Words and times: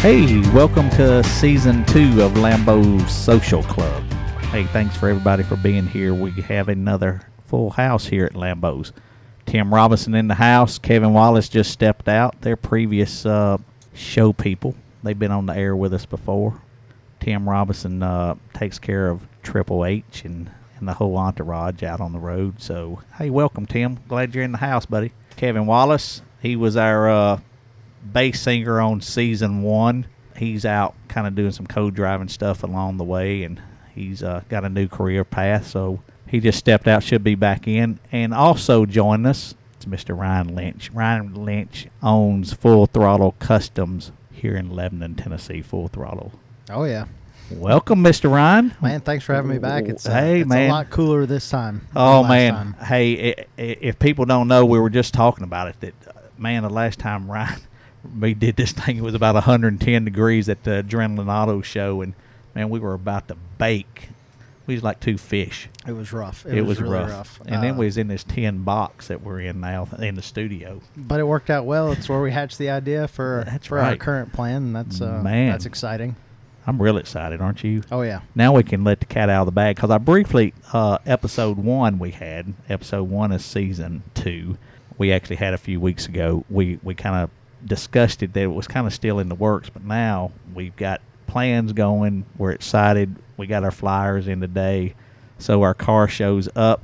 Hey, 0.00 0.40
welcome 0.52 0.88
to 0.90 1.24
season 1.24 1.84
two 1.86 2.22
of 2.22 2.38
Lambo's 2.38 3.10
Social 3.10 3.64
Club. 3.64 4.04
Hey, 4.52 4.62
thanks 4.66 4.96
for 4.96 5.08
everybody 5.08 5.42
for 5.42 5.56
being 5.56 5.88
here. 5.88 6.14
We 6.14 6.30
have 6.42 6.68
another 6.68 7.22
full 7.46 7.70
house 7.70 8.06
here 8.06 8.24
at 8.24 8.36
Lambo's. 8.36 8.92
Tim 9.44 9.74
Robinson 9.74 10.14
in 10.14 10.28
the 10.28 10.36
house. 10.36 10.78
Kevin 10.78 11.14
Wallace 11.14 11.48
just 11.48 11.72
stepped 11.72 12.08
out. 12.08 12.40
They're 12.42 12.56
previous 12.56 13.26
uh, 13.26 13.58
show 13.92 14.32
people. 14.32 14.76
They've 15.02 15.18
been 15.18 15.32
on 15.32 15.46
the 15.46 15.56
air 15.56 15.74
with 15.74 15.92
us 15.92 16.06
before. 16.06 16.62
Tim 17.18 17.48
Robinson 17.48 18.00
uh, 18.00 18.36
takes 18.54 18.78
care 18.78 19.08
of 19.08 19.26
Triple 19.42 19.84
H 19.84 20.22
and, 20.24 20.48
and 20.78 20.86
the 20.86 20.94
whole 20.94 21.16
entourage 21.16 21.82
out 21.82 22.00
on 22.00 22.12
the 22.12 22.20
road. 22.20 22.62
So, 22.62 23.02
hey, 23.18 23.30
welcome, 23.30 23.66
Tim. 23.66 23.98
Glad 24.06 24.32
you're 24.32 24.44
in 24.44 24.52
the 24.52 24.58
house, 24.58 24.86
buddy. 24.86 25.10
Kevin 25.34 25.66
Wallace, 25.66 26.22
he 26.40 26.54
was 26.54 26.76
our 26.76 27.10
uh, 27.10 27.40
bass 28.12 28.40
singer 28.40 28.80
on 28.80 29.00
season 29.00 29.62
one. 29.62 30.06
He's 30.36 30.64
out 30.64 30.94
kind 31.08 31.26
of 31.26 31.34
doing 31.34 31.50
some 31.52 31.66
co 31.66 31.90
driving 31.90 32.28
stuff 32.28 32.62
along 32.62 32.96
the 32.98 33.04
way, 33.04 33.42
and 33.42 33.60
he's 33.94 34.22
uh, 34.22 34.42
got 34.48 34.64
a 34.64 34.68
new 34.68 34.86
career 34.88 35.24
path. 35.24 35.66
So, 35.66 36.00
he 36.26 36.40
just 36.40 36.58
stepped 36.58 36.86
out, 36.86 37.02
should 37.02 37.24
be 37.24 37.34
back 37.34 37.66
in. 37.66 37.98
And 38.12 38.32
also 38.34 38.84
joining 38.86 39.26
us 39.26 39.54
is 39.80 39.86
Mr. 39.86 40.16
Ryan 40.18 40.54
Lynch. 40.54 40.90
Ryan 40.92 41.34
Lynch 41.34 41.88
owns 42.02 42.52
Full 42.52 42.86
Throttle 42.86 43.34
Customs 43.40 44.12
here 44.30 44.56
in 44.56 44.70
Lebanon, 44.70 45.14
Tennessee. 45.16 45.62
Full 45.62 45.88
Throttle. 45.88 46.32
Oh 46.70 46.84
yeah, 46.84 47.06
Welcome, 47.50 48.04
Mr. 48.04 48.30
Ryan. 48.30 48.74
man! 48.82 49.00
Thanks 49.00 49.24
for 49.24 49.34
having 49.34 49.50
me 49.50 49.58
back. 49.58 49.86
It's 49.88 50.06
uh, 50.06 50.12
Hey, 50.12 50.40
it's 50.42 50.48
man. 50.48 50.68
a 50.68 50.72
lot 50.72 50.90
cooler 50.90 51.24
this 51.26 51.48
time. 51.48 51.86
Oh 51.96 52.22
man, 52.22 52.52
time. 52.52 52.72
hey, 52.74 53.30
i- 53.32 53.44
i- 53.58 53.76
if 53.80 53.98
people 53.98 54.26
don't 54.26 54.46
know, 54.48 54.66
we 54.66 54.78
were 54.78 54.90
just 54.90 55.14
talking 55.14 55.44
about 55.44 55.68
it. 55.68 55.80
That 55.80 55.94
uh, 56.08 56.20
man, 56.36 56.62
the 56.62 56.68
last 56.70 56.98
time 56.98 57.28
Ryan 57.30 57.58
we 58.18 58.34
did 58.34 58.56
this 58.56 58.72
thing, 58.72 58.98
it 58.98 59.02
was 59.02 59.14
about 59.14 59.34
110 59.34 60.04
degrees 60.04 60.48
at 60.48 60.64
the 60.64 60.84
Adrenaline 60.86 61.28
Auto 61.32 61.62
Show, 61.62 62.00
and 62.02 62.14
man, 62.54 62.70
we 62.70 62.78
were 62.80 62.94
about 62.94 63.28
to 63.28 63.36
bake. 63.58 64.08
We 64.66 64.74
was 64.74 64.82
like 64.82 65.00
two 65.00 65.16
fish. 65.16 65.66
it 65.86 65.92
was 65.92 66.12
rough. 66.12 66.44
It, 66.44 66.60
was, 66.60 66.78
really 66.80 66.94
rough. 66.96 67.10
rough. 67.10 67.40
and 67.46 67.62
then 67.62 67.74
Uh, 67.74 67.78
we 67.78 67.86
was 67.86 67.96
in 67.96 68.08
this 68.08 68.22
tin 68.22 68.64
box 68.64 69.08
that 69.08 69.22
we're 69.22 69.40
in 69.40 69.60
now 69.60 69.88
in 69.98 70.14
the 70.14 70.20
studio. 70.20 70.82
but 70.94 71.18
it 71.20 71.24
worked 71.24 71.48
out 71.48 71.64
well. 71.64 71.90
It's 71.90 72.06
where 72.06 72.20
we 72.20 72.32
hatched 72.32 72.58
the 72.58 72.68
idea 72.68 73.08
for 73.08 73.44
That's 73.46 73.66
for 73.66 73.78
our 73.78 73.96
current 73.96 74.34
plan. 74.34 74.56
And 74.64 74.76
that's 74.76 75.00
uh, 75.00 75.22
Man. 75.22 75.52
that's 75.52 75.64
exciting. 75.64 76.16
I'm 76.66 76.82
real 76.82 76.98
excited, 76.98 77.40
aren't 77.40 77.64
you? 77.64 77.82
Oh 77.90 78.02
yeah, 78.02 78.20
now 78.34 78.52
we 78.52 78.62
can 78.62 78.84
let 78.84 79.00
the 79.00 79.06
cat 79.06 79.30
out 79.30 79.40
of 79.40 79.46
the 79.46 79.52
bag 79.52 79.76
because 79.76 79.90
I 79.90 79.96
briefly 79.96 80.52
uh, 80.74 80.98
episode 81.06 81.56
one 81.56 81.98
we 81.98 82.10
had 82.10 82.52
episode 82.68 83.04
one 83.04 83.32
of 83.32 83.40
season 83.40 84.02
two 84.12 84.58
we 84.98 85.10
actually 85.12 85.36
had 85.36 85.54
a 85.54 85.58
few 85.58 85.80
weeks 85.80 86.04
ago 86.06 86.44
we 86.50 86.78
we 86.82 86.94
kind 86.94 87.16
of 87.16 87.30
discussed 87.64 88.22
it 88.22 88.32
that 88.32 88.42
it 88.42 88.46
was 88.46 88.68
kind 88.68 88.86
of 88.86 88.94
still 88.94 89.18
in 89.18 89.28
the 89.28 89.34
works 89.34 89.68
but 89.68 89.84
now 89.84 90.30
we've 90.54 90.76
got 90.76 91.00
plans 91.26 91.72
going 91.72 92.24
we're 92.36 92.52
excited 92.52 93.14
we 93.36 93.46
got 93.46 93.64
our 93.64 93.70
flyers 93.70 94.28
in 94.28 94.40
today 94.40 94.94
so 95.38 95.62
our 95.62 95.74
car 95.74 96.08
shows 96.08 96.48
up 96.56 96.82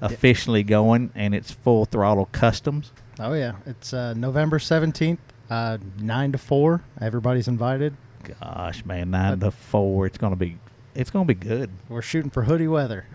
officially 0.00 0.62
going 0.62 1.10
and 1.14 1.34
it's 1.34 1.50
full 1.50 1.84
throttle 1.84 2.28
customs 2.32 2.92
oh 3.18 3.34
yeah. 3.34 3.52
It's 3.66 3.92
uh, 3.92 4.14
November 4.14 4.58
seventeenth, 4.58 5.20
uh, 5.50 5.76
nine 5.98 6.32
to 6.32 6.38
four. 6.38 6.82
Everybody's 7.00 7.48
invited. 7.48 7.94
gosh 8.40 8.84
man 8.84 9.10
nine 9.10 9.38
to 9.40 9.50
four 9.50 10.06
it's 10.06 10.16
gonna 10.18 10.36
be 10.36 10.56
it's 10.94 11.10
gonna 11.10 11.24
be 11.26 11.34
good 11.34 11.70
We're 11.88 12.02
shooting 12.02 12.30
for 12.30 12.44
hoodie 12.44 12.68
weather. 12.68 13.06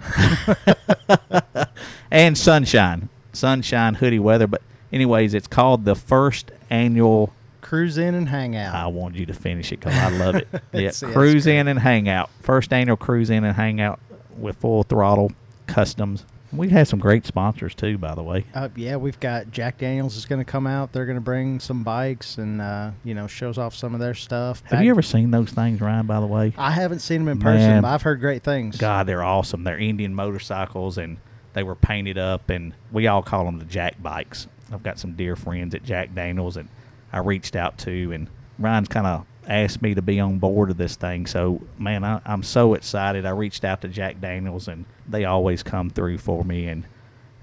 and 2.12 2.38
sunshine, 2.38 3.10
sunshine 3.34 3.96
hoodie 3.96 4.20
weather. 4.20 4.48
But 4.48 4.62
anyways, 4.96 5.34
it's 5.36 5.48
called 5.48 5.86
the 5.86 5.96
first 5.96 6.52
annual. 6.72 7.32
Cruise 7.62 7.98
in 7.98 8.14
and 8.16 8.30
hang 8.30 8.56
out. 8.56 8.74
I 8.76 8.88
want 8.88 9.16
you 9.16 9.26
to 9.28 9.34
finish 9.34 9.72
it 9.72 9.80
because 9.80 9.96
I 9.96 10.10
love 10.10 10.36
it. 10.36 10.48
yeah, 10.54 10.58
It's- 10.58 11.02
yeah, 11.02 11.08
it's 11.10 11.14
cruise 11.16 11.46
in 11.48 11.68
and 11.68 11.80
hang 11.80 12.08
out. 12.10 12.30
First 12.42 12.72
annual 12.74 12.96
cruise 12.98 13.30
in 13.30 13.44
and 13.44 13.56
hang 13.56 13.82
out 13.82 14.00
with 14.38 14.58
full 14.58 14.84
throttle 14.84 15.32
customs. 15.68 16.26
We 16.54 16.70
had 16.70 16.88
some 16.88 17.00
great 17.00 17.26
sponsors 17.26 17.74
too, 17.76 17.98
by 17.98 18.14
the 18.16 18.22
way. 18.24 18.46
Uh, 18.54 18.70
yeah, 18.78 18.96
we've 18.96 19.20
got 19.20 19.52
Jack 19.52 19.80
Daniels 19.80 20.16
is 20.16 20.26
going 20.26 20.40
to 20.40 20.50
come 20.50 20.68
out. 20.68 20.94
They're 20.94 21.06
going 21.08 21.18
to 21.18 21.22
bring 21.22 21.60
some 21.60 21.84
bikes 21.84 22.38
and 22.38 22.62
uh, 22.62 22.92
you 23.04 23.14
know 23.14 23.28
shows 23.28 23.58
off 23.58 23.76
some 23.76 23.94
of 23.94 24.00
their 24.00 24.14
stuff. 24.14 24.62
Have 24.62 24.72
Back- 24.72 24.84
you 24.86 24.92
ever 24.92 25.02
seen 25.02 25.32
those 25.32 25.50
things, 25.50 25.82
Ryan? 25.82 26.06
By 26.06 26.20
the 26.22 26.28
way, 26.28 26.54
I 26.58 26.72
haven't 26.72 27.00
seen 27.00 27.26
them 27.26 27.30
in 27.30 27.40
person, 27.40 27.68
Man. 27.68 27.82
but 27.82 27.90
I've 27.90 28.04
heard 28.04 28.22
great 28.22 28.44
things. 28.44 28.78
God, 28.78 29.08
they're 29.08 29.24
awesome. 29.24 29.64
They're 29.66 29.78
Indian 29.80 30.14
motorcycles, 30.16 30.98
and 30.98 31.18
they 31.54 31.64
were 31.64 31.76
painted 31.76 32.18
up, 32.18 32.50
and 32.50 32.74
we 32.92 33.08
all 33.08 33.24
call 33.24 33.44
them 33.46 33.58
the 33.60 33.66
Jack 33.66 34.02
bikes. 34.02 34.48
I've 34.72 34.84
got 34.84 35.00
some 35.00 35.14
dear 35.14 35.36
friends 35.36 35.76
at 35.76 35.84
Jack 35.84 36.14
Daniels, 36.16 36.58
and 36.58 36.70
I 37.14 37.20
reached 37.20 37.56
out 37.56 37.78
to, 37.80 38.12
and 38.12 38.28
Ryan's 38.60 38.88
kind 38.88 39.06
of 39.08 39.26
asked 39.48 39.82
me 39.82 39.94
to 39.94 40.02
be 40.02 40.20
on 40.20 40.40
board 40.40 40.72
of 40.72 40.78
this 40.78 40.96
thing. 40.96 41.28
So, 41.28 41.62
man, 41.78 42.04
I, 42.04 42.20
I'm 42.26 42.42
so 42.44 42.74
excited. 42.74 43.26
I 43.26 43.30
reached 43.32 43.64
out 43.64 43.82
to 43.82 43.88
Jack 43.88 44.20
Daniels, 44.20 44.68
and 44.68 44.86
they 45.08 45.26
always 45.26 45.62
come 45.64 45.90
through 45.90 46.18
for 46.18 46.44
me, 46.44 46.68
and 46.68 46.86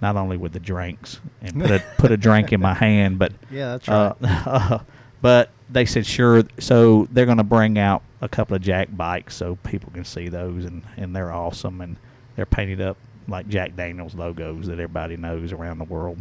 not 0.00 0.16
only 0.16 0.36
with 0.36 0.52
the 0.52 0.58
drinks 0.60 1.20
and 1.40 1.60
put 1.60 1.70
a 1.70 1.82
put 1.98 2.10
a 2.10 2.16
drink 2.16 2.52
in 2.52 2.60
my 2.60 2.74
hand, 2.74 3.18
but 3.20 3.32
Yeah, 3.50 3.76
that's 3.78 3.86
right. 3.88 4.16
uh, 4.20 4.78
but 5.22 5.50
they 5.70 5.84
said 5.86 6.04
sure. 6.04 6.42
So 6.58 7.06
they're 7.12 7.24
going 7.26 7.38
to 7.38 7.44
bring 7.44 7.78
out 7.78 8.02
a 8.20 8.28
couple 8.28 8.56
of 8.56 8.62
Jack 8.62 8.88
bikes 8.96 9.36
so 9.36 9.56
people 9.62 9.92
can 9.92 10.04
see 10.04 10.28
those, 10.28 10.64
and 10.64 10.82
and 10.96 11.14
they're 11.14 11.32
awesome, 11.32 11.80
and 11.80 11.96
they're 12.34 12.46
painted 12.46 12.80
up 12.80 12.96
like 13.28 13.48
Jack 13.48 13.76
Daniels 13.76 14.16
logos 14.16 14.66
that 14.66 14.72
everybody 14.72 15.16
knows 15.16 15.52
around 15.52 15.78
the 15.78 15.84
world, 15.84 16.20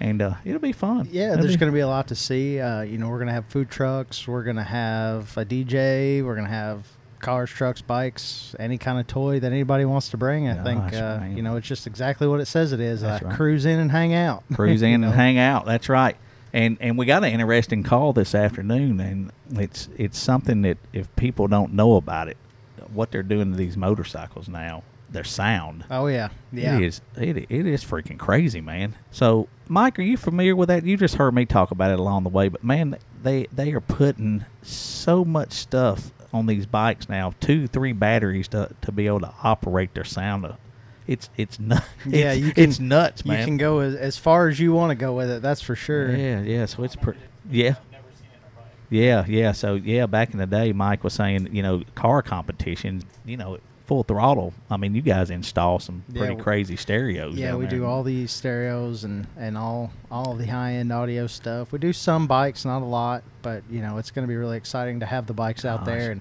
and 0.00 0.22
uh, 0.22 0.34
it'll 0.44 0.60
be 0.60 0.72
fun. 0.72 1.08
Yeah, 1.10 1.32
It'll 1.32 1.42
there's 1.44 1.56
going 1.56 1.70
to 1.70 1.74
be 1.74 1.80
a 1.80 1.88
lot 1.88 2.08
to 2.08 2.14
see. 2.14 2.60
Uh, 2.60 2.82
you 2.82 2.98
know, 2.98 3.08
we're 3.08 3.18
going 3.18 3.28
to 3.28 3.32
have 3.34 3.46
food 3.46 3.70
trucks. 3.70 4.26
We're 4.26 4.44
going 4.44 4.56
to 4.56 4.62
have 4.62 5.36
a 5.36 5.44
DJ. 5.44 6.24
We're 6.24 6.34
going 6.34 6.46
to 6.46 6.52
have 6.52 6.86
cars, 7.20 7.50
trucks, 7.50 7.80
bikes, 7.82 8.54
any 8.58 8.78
kind 8.78 8.98
of 8.98 9.06
toy 9.06 9.40
that 9.40 9.52
anybody 9.52 9.84
wants 9.84 10.10
to 10.10 10.16
bring. 10.16 10.48
I 10.48 10.62
think, 10.62 10.92
uh, 10.94 11.20
you 11.28 11.42
know, 11.42 11.56
it's 11.56 11.66
just 11.66 11.86
exactly 11.86 12.26
what 12.26 12.40
it 12.40 12.46
says 12.46 12.72
it 12.72 12.80
is. 12.80 13.02
Uh, 13.02 13.18
right. 13.22 13.34
Cruise 13.34 13.64
in 13.64 13.78
and 13.78 13.90
hang 13.90 14.14
out. 14.14 14.44
cruise 14.54 14.82
in 14.82 15.02
and 15.02 15.14
hang 15.14 15.38
out. 15.38 15.66
That's 15.66 15.88
right. 15.88 16.16
And 16.52 16.78
and 16.80 16.96
we 16.96 17.04
got 17.04 17.24
an 17.24 17.32
interesting 17.32 17.82
call 17.82 18.12
this 18.12 18.34
afternoon, 18.34 19.00
and 19.00 19.32
it's 19.60 19.88
it's 19.96 20.18
something 20.18 20.62
that 20.62 20.78
if 20.92 21.14
people 21.16 21.48
don't 21.48 21.74
know 21.74 21.96
about 21.96 22.28
it, 22.28 22.36
what 22.92 23.10
they're 23.10 23.22
doing 23.22 23.50
to 23.50 23.56
these 23.56 23.76
motorcycles 23.76 24.48
now, 24.48 24.82
their 25.10 25.24
sound. 25.24 25.84
Oh, 25.90 26.06
yeah. 26.06 26.28
Yeah. 26.52 26.76
It 26.76 26.82
is. 26.82 27.00
It, 27.16 27.36
it 27.36 27.66
is 27.66 27.84
freaking 27.84 28.18
crazy, 28.18 28.60
man. 28.60 28.94
So, 29.10 29.48
Mike, 29.68 29.98
are 29.98 30.02
you 30.02 30.16
familiar 30.16 30.54
with 30.56 30.68
that? 30.68 30.84
You 30.84 30.96
just 30.96 31.14
heard 31.16 31.34
me 31.34 31.46
talk 31.46 31.70
about 31.70 31.90
it 31.90 31.98
along 31.98 32.24
the 32.24 32.28
way, 32.30 32.48
but 32.48 32.62
man, 32.64 32.96
they 33.22 33.46
they 33.52 33.72
are 33.72 33.80
putting 33.80 34.44
so 34.62 35.24
much 35.24 35.52
stuff 35.52 36.12
on 36.32 36.46
these 36.46 36.66
bikes 36.66 37.08
now, 37.08 37.32
two, 37.40 37.66
three 37.66 37.92
batteries 37.92 38.48
to 38.48 38.70
to 38.82 38.92
be 38.92 39.06
able 39.06 39.20
to 39.20 39.32
operate 39.42 39.94
their 39.94 40.04
sound. 40.04 40.46
It's 41.06 41.30
it's 41.36 41.58
nuts. 41.60 41.86
Yeah, 42.06 42.32
it's, 42.32 42.40
you 42.44 42.52
can- 42.52 42.64
it's 42.64 42.80
nuts, 42.80 43.24
man. 43.24 43.38
You 43.40 43.44
can 43.44 43.56
go 43.58 43.78
as, 43.80 43.94
as 43.94 44.16
far 44.18 44.48
as 44.48 44.58
you 44.60 44.72
want 44.72 44.90
to 44.90 44.94
go 44.96 45.14
with 45.14 45.30
it. 45.30 45.40
That's 45.42 45.60
for 45.60 45.76
sure. 45.76 46.14
Yeah, 46.14 46.40
yeah. 46.42 46.66
So 46.66 46.82
it's 46.82 46.96
pretty. 46.96 47.20
Yeah. 47.50 47.76
Yeah, 48.88 49.24
yeah. 49.26 49.52
So 49.52 49.74
yeah, 49.74 50.06
back 50.06 50.32
in 50.32 50.38
the 50.38 50.46
day, 50.46 50.72
Mike 50.72 51.02
was 51.02 51.12
saying, 51.12 51.48
you 51.52 51.62
know, 51.62 51.82
car 51.94 52.22
competitions, 52.22 53.04
you 53.24 53.36
know, 53.36 53.58
full 53.86 54.02
throttle. 54.02 54.52
I 54.68 54.76
mean, 54.76 54.94
you 54.94 55.02
guys 55.02 55.30
install 55.30 55.78
some 55.78 56.04
pretty 56.08 56.28
w- 56.28 56.42
crazy 56.42 56.76
stereos. 56.76 57.36
Yeah, 57.36 57.54
we 57.54 57.66
there. 57.66 57.78
do 57.78 57.86
all 57.86 58.02
these 58.02 58.32
stereos 58.32 59.04
and, 59.04 59.26
and 59.36 59.56
all 59.56 59.92
all 60.10 60.34
the 60.34 60.46
high 60.46 60.72
end 60.74 60.92
audio 60.92 61.26
stuff. 61.26 61.72
We 61.72 61.78
do 61.78 61.92
some 61.92 62.26
bikes, 62.26 62.64
not 62.64 62.82
a 62.82 62.84
lot, 62.84 63.22
but 63.42 63.62
you 63.70 63.80
know 63.80 63.98
it's 63.98 64.10
going 64.10 64.26
to 64.26 64.28
be 64.28 64.36
really 64.36 64.56
exciting 64.56 65.00
to 65.00 65.06
have 65.06 65.26
the 65.26 65.34
bikes 65.34 65.64
out 65.64 65.80
Gosh. 65.80 65.86
there 65.86 66.10
and 66.12 66.20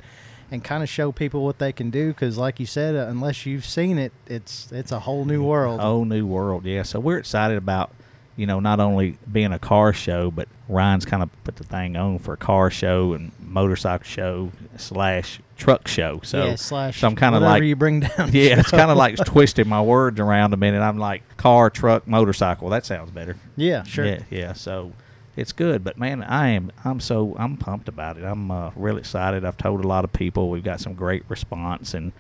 and 0.51 0.63
kind 0.63 0.83
of 0.83 0.89
show 0.89 1.11
people 1.11 1.43
what 1.43 1.57
they 1.57 1.71
can 1.71 1.89
do. 1.89 2.09
Because 2.09 2.37
like 2.37 2.59
you 2.59 2.65
said, 2.67 2.95
uh, 2.95 3.09
unless 3.09 3.45
you've 3.45 3.65
seen 3.65 3.97
it, 3.97 4.13
it's 4.27 4.71
it's 4.71 4.91
a 4.91 5.00
whole 5.00 5.25
new 5.25 5.44
world. 5.44 5.79
A 5.79 5.83
whole 5.83 6.06
new 6.06 6.25
world. 6.25 6.65
Yeah, 6.65 6.83
so 6.83 7.00
we're 7.00 7.18
excited 7.18 7.57
about 7.57 7.91
you 8.35 8.45
know 8.45 8.59
not 8.59 8.79
only 8.79 9.17
being 9.31 9.51
a 9.53 9.59
car 9.59 9.93
show, 9.93 10.31
but 10.31 10.47
Ryan's 10.67 11.05
kind 11.05 11.23
of 11.23 11.29
put 11.43 11.55
the 11.55 11.63
thing 11.63 11.95
on 11.95 12.19
for 12.19 12.33
a 12.33 12.37
car 12.37 12.69
show 12.69 13.13
and 13.13 13.31
motorcycle 13.39 14.05
show 14.05 14.51
slash 14.77 15.39
truck 15.57 15.87
show. 15.87 16.19
So, 16.23 16.45
yeah, 16.45 16.55
slash 16.55 16.99
so 16.99 17.07
I'm 17.07 17.15
kind 17.15 17.35
of 17.35 17.41
whatever 17.41 17.59
like 17.59 17.67
you 17.67 17.75
bring 17.75 18.01
down. 18.01 18.29
yeah, 18.33 18.59
it's 18.59 18.71
kind 18.71 18.91
of 18.91 18.97
like 18.97 19.15
twisting 19.25 19.67
my 19.67 19.81
words 19.81 20.19
around 20.19 20.53
a 20.53 20.57
minute. 20.57 20.81
I'm 20.81 20.97
like 20.97 21.23
car, 21.37 21.69
truck, 21.69 22.07
motorcycle. 22.07 22.69
That 22.69 22.85
sounds 22.85 23.11
better. 23.11 23.37
yeah, 23.55 23.83
sure. 23.83 24.05
Yeah, 24.05 24.19
yeah. 24.29 24.53
So 24.53 24.91
it's 25.35 25.51
good, 25.51 25.83
but 25.83 25.97
man, 25.97 26.23
I 26.23 26.49
am 26.49 26.71
I'm 26.83 26.99
so 26.99 27.35
I'm 27.37 27.57
pumped 27.57 27.87
about 27.87 28.17
it. 28.17 28.23
I'm 28.23 28.51
uh, 28.51 28.71
real 28.75 28.97
excited. 28.97 29.45
I've 29.45 29.57
told 29.57 29.83
a 29.83 29.87
lot 29.87 30.03
of 30.03 30.13
people. 30.13 30.49
We've 30.49 30.63
got 30.63 30.79
some 30.79 30.93
great 30.93 31.23
response, 31.29 31.93
and 31.93 32.11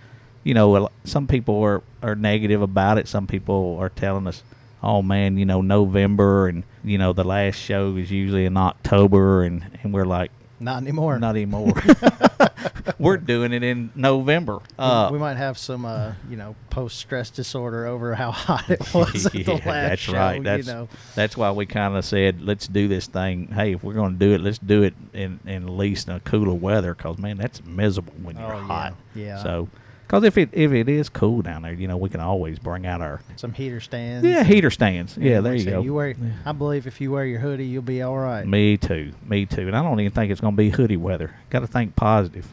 you 0.43 0.53
know, 0.53 0.89
some 1.03 1.27
people 1.27 1.61
are 1.63 1.83
are 2.03 2.15
negative 2.15 2.61
about 2.61 2.97
it. 2.97 3.07
Some 3.07 3.25
people 3.25 3.77
are 3.79 3.89
telling 3.89 4.27
us, 4.27 4.43
"Oh 4.85 5.01
man, 5.01 5.37
you 5.37 5.45
know, 5.45 5.61
November 5.61 6.47
and 6.47 6.63
you 6.83 6.97
know 6.97 7.11
the 7.13 7.23
last 7.23 7.55
show 7.55 7.95
is 7.97 8.11
usually 8.11 8.45
in 8.45 8.55
October," 8.57 9.43
and 9.43 9.63
and 9.83 9.93
we're 9.93 10.05
like, 10.05 10.31
Not 10.59 10.81
anymore. 10.83 11.19
not 11.19 11.35
anymore. 11.35 11.73
we're 12.99 13.17
doing 13.17 13.51
it 13.53 13.63
in 13.63 13.91
November. 13.95 14.59
Uh, 14.77 15.09
we 15.11 15.17
might 15.19 15.37
have 15.37 15.57
some, 15.57 15.85
uh, 15.85 16.13
you 16.29 16.37
know, 16.37 16.55
post 16.69 16.97
stress 16.97 17.29
disorder 17.29 17.85
over 17.85 18.15
how 18.15 18.31
hot 18.31 18.69
it 18.69 18.93
was 18.93 19.25
at 19.27 19.31
the 19.33 19.39
yeah, 19.43 19.51
last 19.53 19.63
that's 19.65 20.01
show. 20.01 20.13
right. 20.13 20.43
That's 20.43 20.67
you 20.67 20.73
know, 20.73 20.87
that's 21.15 21.35
why 21.37 21.51
we 21.51 21.65
kind 21.65 21.95
of 21.95 22.05
said 22.05 22.41
let's 22.41 22.67
do 22.67 22.87
this 22.87 23.07
thing. 23.07 23.47
Hey, 23.47 23.73
if 23.73 23.83
we're 23.83 23.93
going 23.93 24.13
to 24.13 24.19
do 24.19 24.33
it, 24.33 24.41
let's 24.41 24.57
do 24.57 24.83
it 24.83 24.93
in, 25.13 25.39
in 25.45 25.63
at 25.63 25.69
least 25.69 26.07
in 26.07 26.15
a 26.15 26.19
cooler 26.19 26.53
weather 26.53 26.93
because 26.95 27.17
man, 27.17 27.37
that's 27.37 27.63
miserable 27.65 28.13
when 28.21 28.37
you're 28.37 28.53
Oh, 28.53 28.59
yeah. 28.59 28.65
hot. 28.67 28.93
Yeah. 29.15 29.43
So, 29.43 29.69
because 30.07 30.23
if 30.23 30.37
it 30.37 30.49
if 30.53 30.71
it 30.71 30.87
is 30.89 31.09
cool 31.09 31.41
down 31.41 31.61
there, 31.63 31.73
you 31.73 31.87
know, 31.87 31.97
we 31.97 32.09
can 32.09 32.19
always 32.21 32.59
bring 32.59 32.85
out 32.85 33.01
our 33.01 33.21
some 33.35 33.53
heater 33.53 33.79
stands. 33.79 34.25
yeah 34.25 34.43
heater 34.43 34.69
stands. 34.71 35.17
Yeah, 35.17 35.41
there 35.41 35.55
you 35.55 35.65
go. 35.65 35.81
You 35.81 35.93
wear, 35.93 36.15
I 36.45 36.51
believe 36.51 36.87
if 36.87 37.01
you 37.01 37.11
wear 37.11 37.25
your 37.25 37.39
hoodie, 37.39 37.65
you'll 37.65 37.81
be 37.81 38.01
all 38.01 38.17
right. 38.17 38.45
Me 38.47 38.77
too. 38.77 39.13
Me 39.25 39.45
too. 39.45 39.67
And 39.67 39.75
I 39.75 39.81
don't 39.83 39.99
even 39.99 40.11
think 40.11 40.31
it's 40.31 40.41
going 40.41 40.53
to 40.53 40.57
be 40.57 40.69
hoodie 40.69 40.97
weather. 40.97 41.35
Got 41.49 41.59
to 41.61 41.67
think 41.67 41.95
positive. 41.95 42.47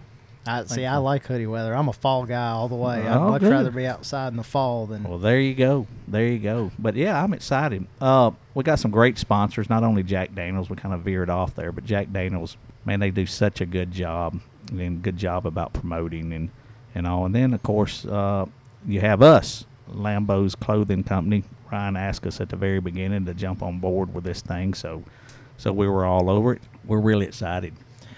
I 0.44 0.64
see. 0.64 0.84
I 0.84 0.96
like 0.96 1.25
hoodie 1.26 1.46
weather. 1.46 1.72
I'm 1.72 1.88
a 1.88 1.93
fall 1.93 2.26
guy 2.26 2.49
all 2.50 2.66
the 2.66 2.75
way. 2.75 3.06
I'd 3.06 3.16
Oh, 3.16 3.31
much 3.31 3.43
good. 3.43 3.50
rather 3.52 3.70
be 3.70 3.87
outside 3.87 4.28
in 4.32 4.37
the 4.37 4.43
fall 4.43 4.87
than. 4.87 5.05
Well, 5.05 5.19
there 5.19 5.38
you 5.38 5.55
go. 5.55 5.87
There 6.08 6.26
you 6.26 6.40
go. 6.40 6.72
But 6.81 6.96
yeah, 6.96 7.22
I'm 7.22 7.32
excited. 7.32 7.87
Uh, 8.00 8.32
we 8.52 8.64
got 8.64 8.81
some 8.81 8.90
great 8.90 9.19
sponsors. 9.19 9.70
Not 9.70 9.84
only 9.84 10.02
Jack 10.02 10.34
Daniels, 10.34 10.69
we 10.69 10.75
kind 10.75 10.94
of 10.96 11.02
veered 11.02 11.31
off 11.31 11.55
there, 11.55 11.70
but 11.70 11.84
Jack 11.84 12.12
Daniels, 12.12 12.56
man, 12.84 12.98
they 12.98 13.12
do 13.12 13.25
such 13.25 13.60
a 13.60 13.66
good 13.66 13.93
job 13.93 14.40
and 14.72 15.00
good 15.00 15.16
job 15.16 15.46
about 15.46 15.75
promoting 15.75 16.32
and 16.32 16.50
and 16.94 17.06
all. 17.06 17.26
And 17.26 17.34
then 17.34 17.54
of 17.54 17.62
course, 17.62 18.04
uh, 18.04 18.46
you 18.86 19.00
have 19.00 19.22
us, 19.22 19.64
Lambo's 19.88 20.54
Clothing 20.54 21.04
Company. 21.04 21.44
Ryan 21.70 21.96
asked 21.96 22.26
us 22.26 22.40
at 22.40 22.48
the 22.50 22.56
very 22.56 22.80
beginning 22.80 23.24
to 23.26 23.34
jump 23.34 23.62
on 23.62 23.78
board 23.78 24.12
with 24.14 24.24
this 24.24 24.42
thing, 24.42 24.74
so 24.74 25.02
so 25.56 25.72
we 25.72 25.88
were 25.88 26.04
all 26.04 26.28
over 26.28 26.54
it. 26.54 26.62
We're 26.84 27.00
really 27.00 27.26
excited. 27.26 27.72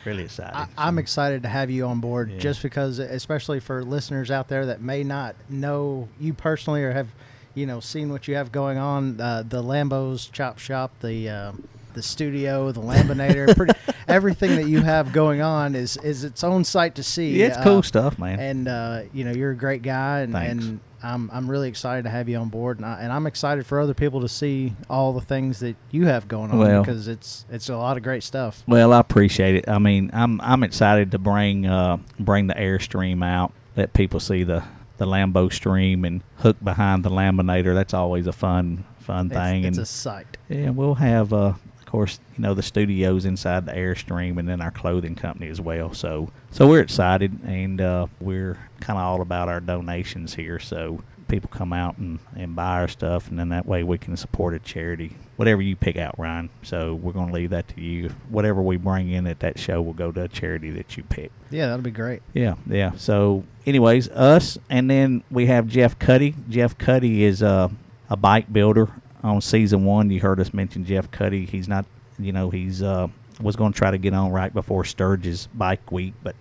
Really 0.04 0.24
excited. 0.24 0.54
I, 0.56 0.66
I'm 0.76 0.98
excited 0.98 1.42
to 1.44 1.48
have 1.48 1.70
you 1.70 1.86
on 1.86 2.00
board 2.00 2.30
Yeah. 2.30 2.38
just 2.38 2.62
because, 2.62 2.98
especially 2.98 3.60
for 3.60 3.82
listeners 3.84 4.30
out 4.30 4.48
there 4.48 4.66
that 4.66 4.80
may 4.82 5.02
not 5.04 5.34
know 5.48 6.08
you 6.20 6.34
personally 6.34 6.82
or 6.84 6.92
have, 6.92 7.08
you 7.54 7.64
know, 7.66 7.80
seen 7.80 8.10
what 8.10 8.28
you 8.28 8.34
have 8.34 8.50
going 8.52 8.76
on. 8.76 9.20
Uh, 9.20 9.42
the 9.48 9.62
Lambos 9.62 10.30
Chop 10.32 10.58
Shop, 10.58 10.92
the 11.00 11.28
uh, 11.30 11.52
the 11.94 12.02
studio, 12.02 12.70
the 12.72 12.80
laminator, 12.80 13.54
pretty, 13.56 13.72
everything 14.08 14.56
that 14.56 14.68
you 14.68 14.82
have 14.82 15.12
going 15.12 15.40
on 15.40 15.74
is 15.74 15.96
is 15.98 16.24
its 16.24 16.44
own 16.44 16.64
sight 16.64 16.94
to 16.96 17.02
see. 17.02 17.38
yeah, 17.38 17.46
it's 17.46 17.56
Uh, 17.58 17.62
cool 17.64 17.82
stuff, 17.82 18.18
man. 18.18 18.38
And 18.38 18.68
uh, 18.68 19.02
you 19.12 19.24
know, 19.24 19.32
you're 19.32 19.52
a 19.52 19.56
great 19.56 19.82
guy, 19.82 20.20
and, 20.20 20.36
and 20.36 20.80
I'm 21.02 21.30
I'm 21.32 21.50
really 21.50 21.68
excited 21.68 22.02
to 22.04 22.10
have 22.10 22.28
you 22.28 22.36
on 22.38 22.48
board, 22.48 22.78
and, 22.78 22.86
I, 22.86 23.00
and 23.02 23.12
I'm 23.12 23.26
excited 23.26 23.66
for 23.66 23.80
other 23.80 23.94
people 23.94 24.20
to 24.22 24.28
see 24.28 24.74
all 24.88 25.12
the 25.12 25.20
things 25.20 25.60
that 25.60 25.76
you 25.90 26.06
have 26.06 26.28
going 26.28 26.50
on 26.50 26.58
Well- 26.58 26.82
because 26.82 27.08
it's 27.08 27.44
it's 27.50 27.68
a 27.68 27.76
lot 27.76 27.96
of 27.96 28.02
great 28.02 28.22
stuff. 28.22 28.62
Well, 28.66 28.92
I 28.92 29.00
appreciate 29.00 29.54
it. 29.56 29.68
I 29.68 29.78
mean, 29.78 30.10
I'm 30.12 30.40
I'm 30.40 30.62
excited 30.62 31.10
to 31.12 31.18
bring 31.18 31.66
uh, 31.66 31.98
bring 32.18 32.46
the 32.46 32.54
Airstream 32.54 33.24
out, 33.24 33.52
let 33.76 33.92
people 33.92 34.20
see 34.20 34.44
the 34.44 34.62
the 34.96 35.06
Lambo 35.06 35.52
stream 35.52 36.04
and 36.04 36.22
hook 36.36 36.56
behind 36.62 37.04
the 37.04 37.10
laminator. 37.10 37.74
That's 37.74 37.92
always 37.94 38.26
a 38.28 38.32
fun 38.32 38.84
fun 39.00 39.28
thing. 39.28 39.64
it's 39.64 39.76
and 39.76 39.82
a 39.82 39.86
sight. 39.86 40.38
yeah, 40.48 40.70
we'll 40.70 40.94
have 40.94 41.32
uh, 41.32 41.52
course 41.94 42.18
you 42.36 42.42
know 42.42 42.54
the 42.54 42.62
studios 42.62 43.24
inside 43.24 43.66
the 43.66 43.72
Airstream 43.72 44.38
and 44.38 44.48
then 44.48 44.60
our 44.60 44.72
clothing 44.72 45.14
company 45.14 45.48
as 45.48 45.60
well. 45.60 45.94
So 45.94 46.30
so 46.50 46.66
we're 46.66 46.80
excited 46.80 47.38
and 47.44 47.80
uh, 47.80 48.06
we're 48.20 48.58
kind 48.80 48.98
of 48.98 49.04
all 49.04 49.20
about 49.20 49.48
our 49.48 49.60
donations 49.60 50.34
here. 50.34 50.58
So 50.58 51.00
people 51.28 51.48
come 51.52 51.72
out 51.72 51.96
and, 51.98 52.18
and 52.36 52.54
buy 52.56 52.80
our 52.80 52.88
stuff 52.88 53.28
and 53.28 53.38
then 53.38 53.48
that 53.50 53.64
way 53.64 53.82
we 53.84 53.96
can 53.96 54.14
support 54.16 54.52
a 54.54 54.58
charity 54.58 55.16
whatever 55.36 55.62
you 55.62 55.74
pick 55.74 55.96
out 55.96 56.16
ryan 56.18 56.50
so 56.62 56.94
we're 56.94 57.12
going 57.14 57.26
to 57.28 57.32
leave 57.32 57.48
that 57.48 57.66
to 57.66 57.80
you 57.80 58.10
whatever 58.28 58.60
we 58.60 58.76
bring 58.76 59.08
in 59.10 59.26
at 59.26 59.40
that 59.40 59.58
show 59.58 59.80
will 59.80 59.94
go 59.94 60.12
to 60.12 60.20
a 60.24 60.28
charity 60.28 60.70
that 60.70 60.98
you 60.98 61.02
pick 61.04 61.32
Yeah, 61.50 61.68
that'll 61.68 61.82
be 61.82 61.90
great. 61.90 62.20
yeah 62.34 62.54
yeah 62.66 62.92
so 62.96 63.42
anyways 63.64 64.10
us 64.10 64.58
and 64.68 64.88
then 64.90 65.24
we 65.30 65.46
have 65.46 65.66
jeff 65.66 65.98
cuddy 65.98 66.34
jeff 66.50 66.76
cuddy 66.76 67.24
is 67.24 67.42
uh, 67.42 67.68
a 68.10 68.16
bike 68.18 68.52
builder 68.52 68.90
on 69.24 69.40
season 69.40 69.84
one 69.84 70.10
you 70.10 70.20
heard 70.20 70.38
us 70.38 70.54
mention 70.54 70.84
jeff 70.84 71.10
cuddy. 71.10 71.46
He's 71.46 71.66
not 71.66 71.84
you 72.18 72.32
know 72.32 72.50
he's 72.50 72.82
uh, 72.82 73.08
was 73.40 73.56
going 73.56 73.72
to 73.72 73.78
try 73.78 73.90
to 73.90 73.98
get 73.98 74.14
on 74.14 74.30
right 74.30 74.54
before 74.54 74.84
sturgis 74.84 75.48
bike 75.54 75.90
week 75.90 76.14
but 76.22 76.36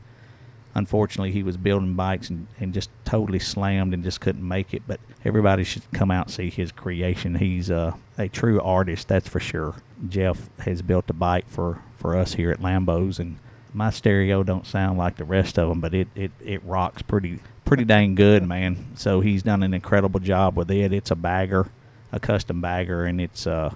unfortunately 0.76 1.32
he 1.32 1.44
was 1.44 1.58
building 1.58 1.94
bikes 1.94 2.30
and, 2.30 2.48
and 2.60 2.74
just 2.74 2.90
totally 3.06 3.40
slammed 3.40 3.94
and 3.94 4.04
just 4.04 4.22
couldn't 4.22 4.48
make 4.48 4.74
it. 4.74 4.84
But 4.88 5.00
everybody 5.24 5.64
should 5.64 5.84
come 5.92 6.12
out 6.12 6.28
and 6.28 6.34
see 6.34 6.50
his 6.50 6.72
creation. 6.72 7.36
He's 7.36 7.70
uh, 7.70 7.94
a 8.18 8.28
true 8.28 8.62
artist 8.62 9.08
that's 9.08 9.28
for 9.28 9.40
sure. 9.40 9.76
Jeff 10.10 10.50
has 10.60 10.82
built 10.82 11.10
a 11.10 11.14
bike 11.14 11.48
for, 11.48 11.82
for 11.98 12.16
us 12.16 12.34
here 12.34 12.52
at 12.52 12.60
lambos 12.60 13.20
and 13.20 13.38
my 13.74 13.90
stereo 13.90 14.44
don't 14.44 14.68
sound 14.68 15.00
like 15.00 15.16
the 15.16 15.24
rest 15.24 15.58
of 15.58 15.68
them 15.68 15.82
but 15.82 15.96
it, 15.96 16.08
it, 16.14 16.32
it 16.44 16.64
rocks 16.64 17.02
pretty 17.02 17.40
pretty 17.66 17.86
dang 17.86 18.14
good 18.14 18.44
man. 18.44 18.92
So 18.96 19.22
he's 19.22 19.42
done 19.42 19.64
an 19.64 19.74
incredible 19.74 20.20
job 20.20 20.56
with 20.56 20.70
it. 20.70 20.94
It's 20.94 21.12
a 21.12 21.16
bagger 21.16 21.70
a 22.14 22.20
custom 22.20 22.62
bagger 22.62 23.04
and 23.04 23.20
it's 23.20 23.46
uh 23.46 23.74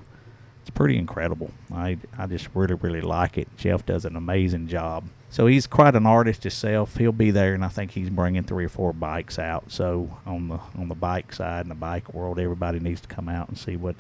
it's 0.62 0.69
pretty 0.69 0.98
incredible. 0.98 1.51
I 1.74 1.98
I 2.18 2.28
just 2.28 2.50
really 2.54 2.75
really 2.75 3.01
like 3.01 3.38
it. 3.38 3.48
Jeff 3.57 3.86
does 3.86 4.06
an 4.06 4.16
amazing 4.16 4.68
job. 4.68 5.06
So 5.30 5.45
he's 5.48 5.68
quite 5.68 5.95
an 5.95 6.06
artist 6.06 6.44
himself. 6.44 6.95
He'll 6.98 7.12
be 7.12 7.31
there, 7.31 7.54
and 7.54 7.63
I 7.63 7.68
think 7.68 7.92
he's 7.92 8.10
bringing 8.10 8.44
three 8.44 8.66
or 8.66 8.69
four 8.69 8.94
bikes 8.94 9.38
out. 9.38 9.72
So 9.72 10.18
on 10.25 10.48
the 10.48 10.60
on 10.78 10.88
the 10.88 10.95
bike 10.95 11.34
side 11.34 11.62
and 11.62 11.72
the 11.72 11.75
bike 11.75 12.13
world, 12.13 12.39
everybody 12.39 12.80
needs 12.80 13.01
to 13.01 13.07
come 13.07 13.28
out 13.28 13.50
and 13.50 13.57
see 13.57 13.75
what 13.75 13.95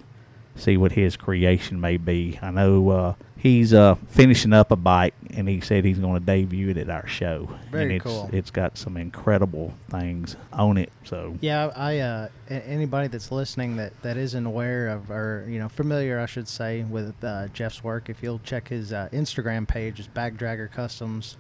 see 0.57 0.77
what 0.77 0.91
his 0.91 1.15
creation 1.15 1.79
may 1.79 1.97
be. 1.97 2.39
I 2.41 2.51
know 2.51 2.89
uh, 2.89 3.13
he's 3.37 3.73
uh, 3.73 3.95
finishing 4.09 4.53
up 4.53 4.71
a 4.71 4.75
bike, 4.75 5.13
and 5.31 5.47
he 5.47 5.61
said 5.61 5.85
he's 5.85 5.99
going 5.99 6.19
to 6.19 6.25
debut 6.25 6.69
it 6.69 6.77
at 6.77 6.89
our 6.89 7.07
show. 7.07 7.49
Very 7.71 7.83
and 7.83 7.91
it's, 7.93 8.03
cool. 8.03 8.29
It's 8.33 8.51
got 8.51 8.77
some 8.77 8.97
incredible 8.97 9.73
things 9.89 10.35
on 10.51 10.77
it. 10.77 10.91
So 11.03 11.37
Yeah, 11.41 11.71
I 11.75 11.99
uh, 11.99 12.29
anybody 12.49 13.07
that's 13.07 13.31
listening 13.31 13.77
that, 13.77 13.99
that 14.01 14.17
isn't 14.17 14.45
aware 14.45 14.89
of 14.89 15.11
or 15.11 15.45
you 15.47 15.59
know 15.59 15.69
familiar, 15.69 16.19
I 16.19 16.25
should 16.25 16.47
say, 16.47 16.83
with 16.83 17.15
uh, 17.23 17.47
Jeff's 17.49 17.83
work, 17.83 18.09
if 18.09 18.21
you'll 18.21 18.39
check 18.39 18.69
his 18.69 18.91
uh, 18.91 19.09
Instagram 19.11 19.67
page, 19.67 19.99
it's 19.99 20.07
Bag 20.07 20.37
Dragger 20.37 20.71
Customs. 20.71 21.37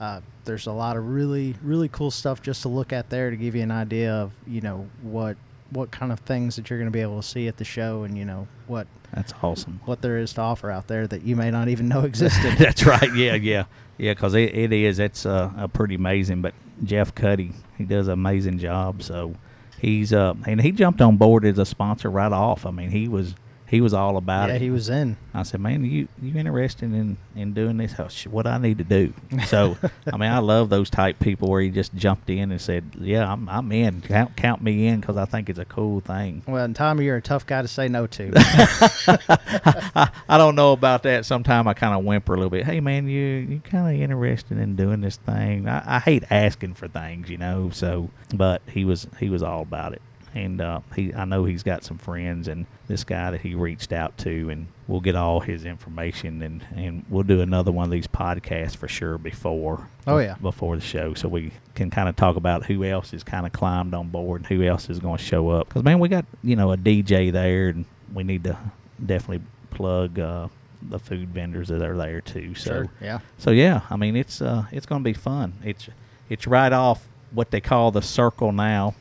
Uh, 0.00 0.20
there's 0.44 0.66
a 0.66 0.72
lot 0.72 0.96
of 0.96 1.08
really 1.08 1.56
really 1.62 1.88
cool 1.88 2.10
stuff 2.10 2.40
just 2.40 2.62
to 2.62 2.68
look 2.68 2.92
at 2.92 3.10
there 3.10 3.30
to 3.30 3.36
give 3.36 3.56
you 3.56 3.62
an 3.62 3.72
idea 3.72 4.12
of 4.12 4.32
you 4.46 4.60
know 4.60 4.86
what 5.02 5.36
what 5.70 5.90
kind 5.90 6.12
of 6.12 6.20
things 6.20 6.56
that 6.56 6.70
you're 6.70 6.78
going 6.78 6.90
to 6.90 6.92
be 6.92 7.00
able 7.00 7.20
to 7.20 7.26
see 7.26 7.46
at 7.46 7.56
the 7.58 7.64
show 7.64 8.02
and 8.02 8.16
you 8.16 8.24
know 8.24 8.48
what 8.66 8.86
that's 9.12 9.32
awesome. 9.42 9.80
what 9.84 10.02
there 10.02 10.18
is 10.18 10.32
to 10.34 10.40
offer 10.40 10.70
out 10.70 10.86
there 10.86 11.06
that 11.06 11.22
you 11.22 11.34
may 11.36 11.50
not 11.50 11.68
even 11.68 11.88
know 11.88 12.00
existed. 12.04 12.54
That's 12.58 12.84
right. 12.84 13.14
Yeah, 13.14 13.34
yeah, 13.34 13.64
yeah. 13.96 14.12
Because 14.12 14.34
it, 14.34 14.54
it 14.54 14.72
is. 14.72 14.98
It's 14.98 15.24
uh, 15.24 15.50
uh, 15.56 15.66
pretty 15.68 15.94
amazing. 15.94 16.42
But 16.42 16.54
Jeff 16.84 17.14
Cuddy, 17.14 17.52
he 17.76 17.84
does 17.84 18.08
an 18.08 18.12
amazing 18.12 18.58
job. 18.58 19.02
So 19.02 19.34
he's 19.80 20.12
uh, 20.12 20.34
and 20.46 20.60
he 20.60 20.72
jumped 20.72 21.00
on 21.00 21.16
board 21.16 21.44
as 21.46 21.58
a 21.58 21.64
sponsor 21.64 22.10
right 22.10 22.32
off. 22.32 22.66
I 22.66 22.70
mean, 22.70 22.90
he 22.90 23.08
was 23.08 23.34
he 23.68 23.80
was 23.82 23.92
all 23.92 24.16
about 24.16 24.48
yeah, 24.48 24.54
it. 24.56 24.62
he 24.62 24.70
was 24.70 24.88
in. 24.88 25.16
I 25.34 25.42
said, 25.42 25.60
man, 25.60 25.84
you 25.84 26.08
you 26.22 26.34
interested 26.38 26.92
in 26.92 27.18
in 27.36 27.52
doing 27.52 27.76
this? 27.76 27.94
Oh, 27.98 28.08
sh- 28.08 28.26
What 28.26 28.46
I 28.46 28.56
need 28.58 28.78
to 28.78 28.84
do? 28.84 29.12
So 29.46 29.76
I 30.12 30.16
mean, 30.16 30.30
I 30.30 30.38
love 30.38 30.70
those 30.70 30.88
type 30.90 31.18
people 31.20 31.48
where 31.50 31.60
he 31.60 31.68
just 31.70 31.94
jumped 31.94 32.30
in 32.30 32.50
and 32.50 32.60
said, 32.60 32.84
yeah, 32.98 33.30
I'm 33.30 33.48
I'm 33.48 33.70
in. 33.72 34.00
Count 34.00 34.36
count 34.36 34.62
me 34.62 34.86
in 34.86 35.00
because 35.00 35.16
I 35.16 35.26
think 35.26 35.48
it's 35.50 35.58
a 35.58 35.64
cool 35.66 36.00
thing. 36.00 36.42
Well, 36.46 36.64
and 36.64 36.74
Tommy, 36.74 37.04
you're 37.04 37.16
a 37.18 37.22
tough 37.22 37.46
guy 37.46 37.62
to 37.62 37.68
say 37.68 37.88
no 37.88 38.06
to. 38.06 38.32
I, 38.36 40.10
I 40.28 40.38
don't 40.38 40.54
know 40.54 40.72
about 40.72 41.02
that. 41.04 41.24
Sometimes 41.26 41.66
I 41.66 41.74
kind 41.74 41.94
of 41.98 42.04
whimper 42.04 42.34
a 42.34 42.36
little 42.36 42.50
bit. 42.50 42.64
Hey, 42.64 42.80
man, 42.80 43.08
you 43.08 43.20
you 43.20 43.60
kind 43.60 43.94
of 43.94 44.00
interested 44.00 44.58
in 44.58 44.76
doing 44.76 45.00
this 45.00 45.16
thing? 45.16 45.68
I, 45.68 45.96
I 45.96 45.98
hate 46.00 46.24
asking 46.30 46.74
for 46.74 46.88
things, 46.88 47.28
you 47.28 47.38
know. 47.38 47.70
So, 47.72 48.10
but 48.34 48.62
he 48.68 48.84
was 48.84 49.06
he 49.20 49.28
was 49.28 49.42
all 49.42 49.62
about 49.62 49.92
it, 49.92 50.02
and 50.34 50.60
uh, 50.60 50.80
he 50.94 51.12
I 51.14 51.24
know 51.24 51.44
he's 51.44 51.62
got 51.62 51.84
some 51.84 51.98
friends, 51.98 52.48
and 52.48 52.66
this 52.86 53.04
guy 53.04 53.30
that 53.30 53.40
he 53.40 53.54
reached 53.54 53.92
out 53.92 54.16
to, 54.18 54.50
and 54.50 54.68
we'll 54.86 55.00
get 55.00 55.14
all 55.16 55.40
his 55.40 55.64
information, 55.64 56.42
and 56.42 56.64
and 56.74 57.04
we'll 57.08 57.22
do 57.22 57.40
another 57.40 57.72
one 57.72 57.84
of 57.84 57.90
these 57.90 58.06
podcasts 58.06 58.76
for 58.76 58.88
sure 58.88 59.18
before. 59.18 59.88
Oh, 60.06 60.18
yeah. 60.18 60.36
before 60.40 60.74
the 60.76 60.82
show, 60.82 61.12
so 61.14 61.28
we 61.28 61.52
can 61.74 61.90
kind 61.90 62.08
of 62.08 62.16
talk 62.16 62.36
about 62.36 62.64
who 62.64 62.82
else 62.84 63.10
has 63.10 63.22
kind 63.22 63.46
of 63.46 63.52
climbed 63.52 63.94
on 63.94 64.08
board, 64.08 64.42
and 64.42 64.46
who 64.46 64.64
else 64.66 64.88
is 64.88 64.98
going 64.98 65.18
to 65.18 65.24
show 65.24 65.50
up. 65.50 65.68
Because 65.68 65.82
man, 65.82 65.98
we 65.98 66.08
got 66.08 66.24
you 66.42 66.56
know 66.56 66.72
a 66.72 66.76
DJ 66.76 67.30
there, 67.32 67.68
and 67.68 67.84
we 68.12 68.24
need 68.24 68.44
to 68.44 68.56
definitely 69.04 69.44
plug 69.70 70.18
uh, 70.18 70.48
the 70.82 70.98
food 70.98 71.28
vendors 71.28 71.68
that 71.68 71.82
are 71.82 71.96
there 71.96 72.20
too. 72.20 72.54
So 72.54 72.70
Sure, 72.70 72.90
yeah. 73.00 73.18
so 73.36 73.50
yeah, 73.50 73.82
I 73.90 73.96
mean 73.96 74.16
it's 74.16 74.40
uh, 74.40 74.64
it's 74.72 74.86
going 74.86 75.02
to 75.02 75.04
be 75.04 75.14
fun. 75.14 75.54
It's 75.64 75.88
it's 76.28 76.46
right 76.46 76.72
off 76.72 77.06
what 77.30 77.50
they 77.50 77.60
call 77.60 77.90
the 77.90 78.02
circle 78.02 78.52
now, 78.52 78.94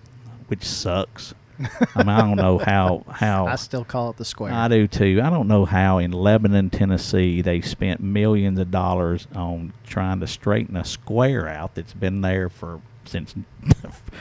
which 0.47 0.63
sucks. 0.63 1.33
I 1.59 2.03
mean 2.03 2.09
I 2.09 2.21
don't 2.21 2.35
know 2.35 2.59
how 2.59 3.03
how 3.09 3.47
I 3.47 3.55
still 3.55 3.83
call 3.83 4.11
it 4.11 4.17
the 4.17 4.25
square. 4.25 4.53
I 4.53 4.67
do 4.67 4.87
too. 4.87 5.19
I 5.23 5.29
don't 5.29 5.47
know 5.47 5.65
how 5.65 5.97
in 5.97 6.11
Lebanon, 6.11 6.69
Tennessee, 6.69 7.41
they 7.41 7.61
spent 7.61 7.99
millions 7.99 8.59
of 8.59 8.69
dollars 8.69 9.27
on 9.33 9.73
trying 9.85 10.19
to 10.19 10.27
straighten 10.27 10.75
a 10.77 10.85
square 10.85 11.47
out 11.47 11.73
that's 11.75 11.93
been 11.93 12.21
there 12.21 12.49
for 12.49 12.81
since 13.07 13.33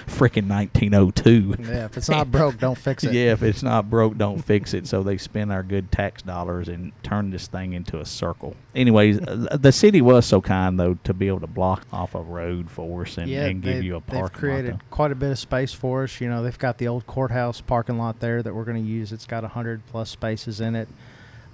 freaking 0.07 0.49
1902. 0.49 1.57
Yeah, 1.59 1.87
if 1.87 1.97
it's 1.97 2.09
not 2.09 2.31
broke, 2.31 2.59
don't 2.59 2.79
fix 2.79 3.05
it. 3.05 3.13
Yeah, 3.17 3.33
if 3.33 3.43
it's 3.43 3.63
not 3.63 3.89
broke, 3.89 4.19
don't 4.19 4.45
fix 4.45 4.75
it. 4.75 4.87
So 4.87 5.03
they 5.03 5.17
spend 5.17 5.51
our 5.51 5.63
good 5.63 5.91
tax 5.91 6.23
dollars 6.23 6.69
and 6.69 6.93
turn 7.03 7.31
this 7.31 7.47
thing 7.47 7.73
into 7.73 7.99
a 7.99 8.05
circle. 8.05 8.55
Anyways, 8.75 9.21
uh, 9.27 9.57
the 9.59 9.73
city 9.73 10.03
was 10.03 10.27
so 10.27 10.41
kind 10.41 10.79
though 10.79 10.99
to 11.05 11.15
be 11.15 11.29
able 11.29 11.41
to 11.41 11.47
block 11.47 11.87
off 11.93 12.15
a 12.15 12.21
road 12.21 12.71
for 12.71 13.03
us 13.03 13.17
and, 13.17 13.31
yeah, 13.31 13.47
and 13.47 13.63
give 13.63 13.83
you 13.83 13.97
a 13.97 14.01
parking. 14.01 14.23
they've 14.23 14.33
created 14.33 14.73
lot. 14.73 14.91
quite 14.91 15.13
a 15.13 15.15
bit 15.15 15.31
of 15.31 15.39
space 15.39 15.73
for 15.73 16.05
us. 16.05 16.21
You 16.21 16.29
know, 16.29 16.43
they've 16.43 16.59
got 16.59 16.79
the 16.79 16.89
old 16.89 17.07
courthouse 17.07 17.61
parking 17.61 17.99
lot 17.99 18.21
there 18.21 18.43
that 18.43 18.55
we're 18.55 18.65
going 18.65 18.83
to 18.83 18.89
use. 18.89 19.13
It's 19.13 19.27
got 19.27 19.45
a 19.45 19.49
hundred 19.49 19.87
plus 19.87 20.11
spaces 20.11 20.61
in 20.61 20.75
it. 20.75 20.89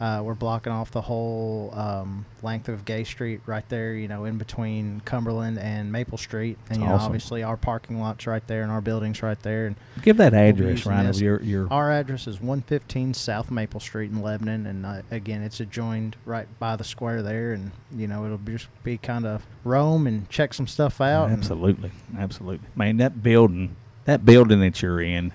Uh, 0.03 0.21
we're 0.21 0.35
blocking 0.35 0.73
off 0.73 0.91
the 0.91 1.01
whole 1.01 1.71
um, 1.75 2.27
length 2.43 2.69
of 2.69 2.85
Gay 2.85 3.05
Street 3.05 3.41
right 3.47 3.67
there. 3.69 3.95
You 3.95 4.09
know, 4.09 4.25
in 4.25 4.37
between 4.37 5.01
Cumberland 5.05 5.61
and 5.61 5.93
Maple 5.93 6.19
Street, 6.19 6.59
and 6.71 6.81
you 6.81 6.89
know, 6.89 6.95
obviously 6.95 7.45
our 7.45 7.57
parking 7.57 8.01
lot's 8.01 8.27
right 8.27 8.45
there 8.49 8.65
and 8.65 8.73
our 8.73 8.81
building's 8.81 9.23
right 9.23 9.41
there. 9.45 9.67
And. 9.69 9.77
Give 10.03 10.17
that 10.17 10.35
address, 10.35 10.79
using 10.79 10.91
Ryan, 10.91 11.15
your 11.15 11.41
your 11.43 11.69
our 11.73 11.93
address 11.93 12.27
is 12.27 12.41
115 12.41 13.15
South 13.15 13.53
Maple 13.53 13.79
Street 13.79 14.11
in 14.11 14.21
Lebanon, 14.23 14.67
and 14.67 14.85
uh, 14.85 15.03
again, 15.13 15.41
it's 15.41 15.61
adjoined 15.61 16.17
right 16.25 16.49
by 16.59 16.75
the 16.75 16.83
square 16.83 17.23
there. 17.23 17.53
And 17.53 17.71
you 17.95 18.09
know, 18.09 18.25
it'll 18.25 18.39
just 18.39 18.67
be 18.83 18.99
kind 18.99 19.25
of 19.25 19.47
roam 19.63 20.09
and 20.09 20.29
check 20.29 20.53
some 20.53 20.67
stuff 20.67 21.01
out. 21.01 21.31
Absolutely, 21.31 21.93
absolutely. 22.19 22.67
Man, 22.75 22.97
that 22.97 23.23
building, 23.23 23.77
that 24.07 24.25
building 24.25 24.59
that 24.63 24.83
you're 24.83 25.01
in, 25.01 25.33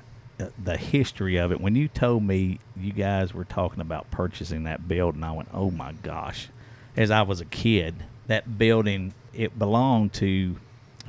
the 0.64 0.78
history 0.78 1.38
of 1.38 1.52
it. 1.52 1.60
When 1.60 1.76
you 1.76 1.88
told 1.88 2.24
me 2.24 2.60
you 2.76 2.92
guys 2.92 3.34
were 3.34 3.46
talking 3.46 3.82
about 3.82 4.10
purchasing 4.12 4.64
that 4.64 4.88
building, 4.88 5.24
I 5.24 5.32
went, 5.32 5.50
"Oh 5.54 5.72
my 5.72 5.94
gosh!" 5.94 6.50
As 6.96 7.12
I 7.12 7.22
was 7.22 7.42
a 7.42 7.46
kid, 7.46 7.96
that 8.28 8.58
building 8.58 9.14
it 9.34 9.58
belonged 9.58 10.14
to 10.14 10.58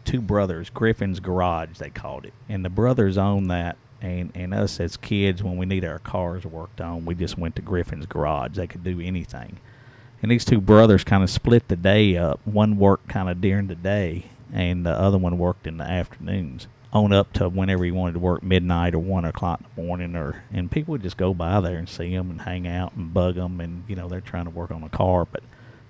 two 0.05 0.21
brothers, 0.21 0.71
Griffin's 0.71 1.21
Garage, 1.21 1.79
they 1.79 1.91
called 1.91 2.25
it, 2.25 2.33
and 2.49 2.65
the 2.65 2.71
brothers 2.71 3.19
owned 3.19 3.51
that. 3.51 3.77
And, 4.01 4.31
and 4.37 4.55
us 4.55 4.79
as 4.79 4.97
kids, 4.97 5.43
when 5.43 5.57
we 5.57 5.67
need 5.67 5.85
our 5.85 5.99
cars 5.99 6.45
worked 6.45 6.81
on, 6.81 7.05
we 7.05 7.17
just 7.17 7.37
went 7.37 7.57
to 7.57 7.63
Griffin's 7.63 8.07
Garage. 8.07 8.55
They 8.55 8.69
could 8.69 8.85
do 8.85 9.01
anything. 9.01 9.59
And 10.23 10.31
these 10.31 10.45
two 10.45 10.61
brothers 10.61 11.03
kind 11.03 11.25
of 11.25 11.31
split 11.31 11.67
the 11.67 11.75
day 11.75 12.17
up. 12.17 12.39
One 12.45 12.79
worked 12.79 13.09
kind 13.09 13.29
of 13.29 13.41
during 13.41 13.67
the 13.67 13.75
day, 13.75 14.27
and 14.53 14.87
the 14.87 14.93
other 14.93 15.19
one 15.19 15.37
worked 15.37 15.67
in 15.67 15.79
the 15.79 15.85
afternoons. 15.85 16.69
On 16.91 17.13
up 17.13 17.35
to 17.35 17.51
whenever 17.51 17.85
he 17.85 17.91
wanted 17.91 18.15
to 18.15 18.19
work, 18.19 18.43
midnight 18.43 18.95
or 18.95 19.01
one 19.01 19.27
o'clock 19.27 19.61
in 19.61 19.67
the 19.77 19.83
morning, 19.83 20.17
or 20.17 20.43
and 20.51 20.71
people 20.71 20.93
would 20.93 21.03
just 21.03 21.19
go 21.19 21.35
by 21.35 21.61
there 21.61 21.77
and 21.77 21.89
see 21.89 22.11
him 22.11 22.31
and 22.31 22.41
hang 22.41 22.67
out 22.67 22.95
and 22.95 23.13
bug 23.13 23.35
them, 23.35 23.61
and 23.61 23.85
you 23.89 23.95
know 23.95 24.09
they're 24.09 24.23
trying 24.23 24.45
to 24.45 24.51
work 24.51 24.71
on 24.71 24.83
a 24.83 24.89
car. 24.89 25.27
But 25.27 25.43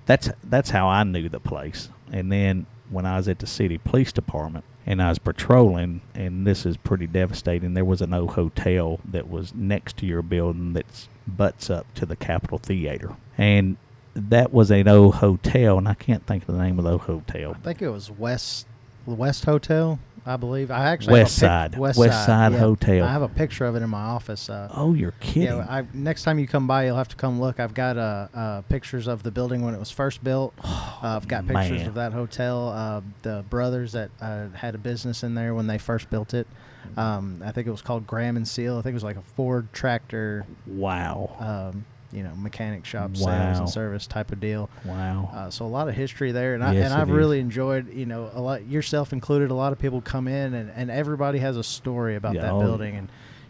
that's 0.07 0.31
that's 0.43 0.71
how 0.71 0.89
I 0.89 1.05
knew 1.05 1.29
the 1.29 1.39
place. 1.39 1.89
And 2.11 2.33
then 2.33 2.67
when 2.91 3.07
I 3.07 3.17
was 3.17 3.29
at 3.29 3.39
the 3.39 3.47
city 3.47 3.79
police 3.79 4.13
department 4.13 4.65
and 4.87 5.03
I 5.03 5.11
was 5.11 5.19
patrolling, 5.19 6.01
and 6.15 6.47
this 6.47 6.65
is 6.65 6.79
pretty 6.79 7.07
devastating. 7.07 7.75
There 7.75 7.85
was 7.85 8.01
an 8.01 8.15
old 8.15 8.31
hotel 8.31 9.01
that 9.05 9.29
was 9.29 9.55
next 9.55 9.99
to 9.99 10.07
your 10.07 10.23
building 10.23 10.73
that's 10.73 11.09
butts 11.27 11.69
up 11.69 11.93
to 11.95 12.07
the 12.07 12.17
Capitol 12.17 12.57
Theater, 12.57 13.15
and 13.37 13.77
that 14.15 14.53
was 14.53 14.71
an 14.71 14.89
old 14.89 15.17
hotel, 15.17 15.77
and 15.77 15.87
I 15.87 15.95
can't 15.95 16.27
think 16.27 16.49
of 16.49 16.57
the 16.57 16.63
name 16.63 16.79
of 16.79 16.87
the 16.87 16.97
hotel. 16.97 17.53
I 17.55 17.59
think 17.59 17.83
it 17.83 17.91
was 17.91 18.11
West 18.11 18.67
the 19.07 19.15
West 19.15 19.45
Hotel, 19.45 19.99
I 20.29 20.37
believe. 20.37 20.71
I 20.71 20.87
actually 20.91 21.15
West 21.15 21.39
a 21.39 21.41
pic- 21.41 21.49
Side. 21.49 21.79
West, 21.79 21.99
West 21.99 22.27
Side 22.27 22.53
yeah. 22.53 22.59
Hotel. 22.59 23.05
I 23.07 23.11
have 23.11 23.23
a 23.23 23.29
picture 23.29 23.65
of 23.65 23.75
it 23.77 23.83
in 23.83 23.89
my 23.91 24.03
office. 24.03 24.51
Uh, 24.51 24.69
Oh, 24.75 24.93
you're 24.95 25.15
kidding! 25.21 25.45
yeah, 25.57 25.67
I, 25.69 25.85
next 25.95 26.23
time 26.25 26.39
you 26.39 26.47
come 26.47 26.67
by, 26.67 26.85
you'll 26.87 26.97
have 26.97 27.09
to 27.09 27.17
come 27.17 27.41
look. 27.41 27.59
I've 27.59 27.75
got 27.75 27.97
uh, 27.97 28.29
uh, 28.35 28.61
pictures 28.63 29.07
of 29.09 29.23
the 29.23 29.31
building 29.31 29.63
when 29.63 29.75
it 29.75 29.79
was 29.79 29.91
first 29.91 30.23
built. 30.23 30.55
Uh, 31.01 31.15
I've 31.15 31.29
got 31.29 31.47
pictures 31.47 31.79
man. 31.79 31.87
of 31.87 31.95
that 31.95 32.13
hotel. 32.13 32.71
Uh, 32.71 33.03
the 33.23 33.45
brothers 33.49 33.93
that 33.93 34.11
uh, 34.21 34.49
had 34.49 34.75
a 34.75 34.79
business 34.79 35.23
in 35.23 35.37
there 35.37 35.55
when 35.55 35.69
they 35.69 35.79
first 35.79 36.11
built 36.11 36.35
it. 36.35 36.49
Um, 36.97 37.41
I 37.47 37.53
think 37.53 37.69
it 37.69 37.71
was 37.71 37.83
called 37.83 38.05
Graham 38.05 38.37
and 38.37 38.49
Seal. 38.49 38.79
I 38.79 38.83
think 38.83 38.95
it 38.95 38.95
was 38.95 39.05
like 39.05 39.17
a 39.17 39.23
Ford 39.23 39.73
tractor, 39.73 40.45
wow, 40.67 41.37
um, 41.39 41.85
you 42.13 42.23
know, 42.23 42.35
mechanic 42.37 42.85
shop 42.85 43.17
sales 43.17 43.59
and 43.59 43.69
service 43.69 44.07
type 44.07 44.33
of 44.33 44.41
deal. 44.41 44.71
wow. 44.85 45.31
Uh, 45.33 45.51
so 45.51 45.65
a 45.65 45.69
lot 45.69 45.89
of 45.89 45.95
history 45.95 46.33
there, 46.33 46.55
and 46.55 46.65
I 46.65 46.75
and 46.75 46.93
I've 46.95 47.11
is. 47.11 47.15
really 47.15 47.39
enjoyed, 47.39 47.93
you 47.93 48.07
know, 48.07 48.31
a 48.33 48.41
lot 48.41 48.67
yourself 48.67 49.13
included. 49.13 49.51
A 49.51 49.55
lot 49.55 49.73
of 49.73 49.79
people 49.79 50.01
come 50.01 50.27
in, 50.29 50.55
and, 50.55 50.71
and 50.71 50.91
everybody 50.91 51.39
has 51.39 51.57
a 51.57 51.65
story 51.65 52.17
about 52.17 52.35
Yeah, 52.35 52.43
that 52.43 52.53
oh, 52.53 52.61
building. 52.61 52.97
And 52.97 53.09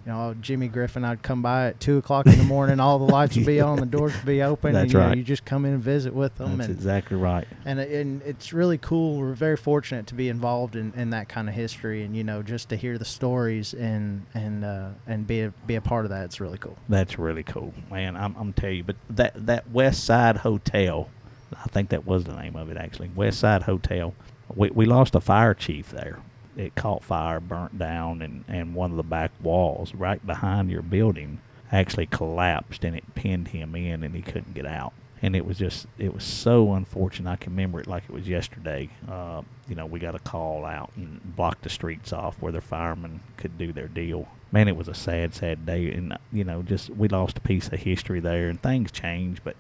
you 0.09 0.15
know, 0.15 0.35
Jimmy 0.41 0.69
Griffin, 0.69 1.05
I'd 1.05 1.23
come 1.23 1.43
by 1.43 1.67
at 1.67 1.81
two 1.81 1.99
o'clock 1.99 2.25
in 2.25 2.39
the 2.39 2.45
morning, 2.45 2.81
all 2.81 2.99
the 2.99 3.13
lights 3.13 3.37
would 3.37 3.45
be 3.45 3.61
on, 3.61 3.79
the 3.79 3.85
doors 3.85 4.15
would 4.15 4.25
be 4.25 4.43
open, 4.43 4.73
That's 4.73 4.85
and 4.85 4.93
you, 4.95 4.99
know, 4.99 5.07
right. 5.09 5.19
you 5.19 5.23
just 5.23 5.45
come 5.45 5.67
in 5.67 5.75
and 5.75 5.83
visit 5.83 6.15
with 6.15 6.35
them, 6.37 6.57
That's 6.57 6.71
and 6.71 6.79
exactly 6.79 7.19
right. 7.19 7.47
and 7.67 7.79
and 7.79 8.23
it's 8.23 8.55
really 8.55 8.79
cool. 8.79 9.19
We're 9.19 9.35
very 9.35 9.59
fortunate 9.59 10.07
to 10.07 10.15
be 10.15 10.31
involved 10.31 10.77
in, 10.77 10.95
in 10.95 11.11
that 11.11 11.29
kind 11.29 11.47
of 11.47 11.55
history, 11.55 12.05
and 12.05 12.17
you 12.17 12.25
know, 12.25 12.43
just 12.43 12.71
to 12.71 12.77
hear 12.77 12.97
the 12.97 13.05
stories 13.05 13.75
and 13.75 14.25
and 14.33 14.65
uh, 14.65 14.89
and 15.07 15.27
be 15.27 15.43
a, 15.43 15.51
be 15.67 15.75
a 15.75 15.83
part 15.83 16.07
of 16.07 16.11
that, 16.11 16.25
it's 16.25 16.41
really 16.41 16.59
cool. 16.59 16.79
That's 16.89 17.19
really 17.19 17.43
cool, 17.43 17.75
man. 17.91 18.17
I'm, 18.17 18.35
I'm 18.39 18.55
telling 18.55 18.79
you, 18.79 18.85
but 18.85 18.97
that 19.11 19.45
that 19.45 19.71
West 19.71 20.05
Side 20.05 20.39
Hotel, 20.39 21.11
I 21.53 21.69
think 21.69 21.91
that 21.91 22.07
was 22.07 22.25
the 22.25 22.35
name 22.35 22.57
of 22.57 22.71
it 22.71 22.79
actually. 22.79 23.11
West 23.15 23.41
Side 23.41 23.65
Hotel. 23.65 24.15
We 24.55 24.71
we 24.71 24.87
lost 24.87 25.15
a 25.15 25.21
fire 25.21 25.53
chief 25.53 25.91
there. 25.91 26.19
It 26.59 26.75
caught 26.75 27.03
fire, 27.03 27.41
burnt 27.41 27.79
down, 27.79 28.21
and 28.21 28.45
and 28.47 28.75
one 28.75 28.91
of 28.91 28.99
the 28.99 29.03
back 29.03 29.31
walls 29.43 29.95
right 29.95 30.25
behind 30.27 30.71
your 30.71 30.83
building 30.83 31.41
actually 31.73 32.07
collapsed, 32.07 32.85
and 32.85 32.95
it 32.95 33.15
pinned 33.15 33.49
him 33.49 33.75
in, 33.75 34.03
and 34.03 34.15
he 34.15 34.21
couldn't 34.21 34.55
get 34.55 34.67
out. 34.67 34.93
And 35.21 35.35
it 35.35 35.45
was 35.45 35.59
just, 35.59 35.87
it 35.99 36.15
was 36.15 36.23
so 36.23 36.75
unfortunate. 36.75 37.29
I 37.29 37.37
can 37.37 37.53
remember 37.53 37.81
it 37.81 37.89
like 37.89 38.05
it 38.05 38.13
was 38.13 38.29
yesterday. 38.29 38.89
Uh, 39.09 39.43
you 39.69 39.75
know, 39.75 39.85
we 39.85 39.99
got 39.99 40.15
a 40.15 40.21
call 40.21 40.65
out 40.65 40.93
and 40.95 41.35
blocked 41.35 41.63
the 41.63 41.69
streets 41.69 42.13
off 42.13 42.41
where 42.41 42.53
the 42.53 42.61
firemen 42.61 43.21
could 43.37 43.59
do 43.59 43.73
their 43.73 43.89
deal 43.89 44.29
man, 44.53 44.69
it 44.69 44.77
was 44.77 44.89
a 44.89 44.95
sad, 44.95 45.35
sad 45.35 45.67
day, 45.67 45.93
and 45.93 46.17
you 46.33 46.45
know, 46.45 46.63
just 46.63 46.91
we 46.91 47.09
lost 47.09 47.39
a 47.39 47.41
piece 47.41 47.69
of 47.69 47.81
history 47.81 48.21
there, 48.21 48.49
and 48.49 48.61
things 48.63 48.91
changed, 48.91 49.43
but 49.45 49.57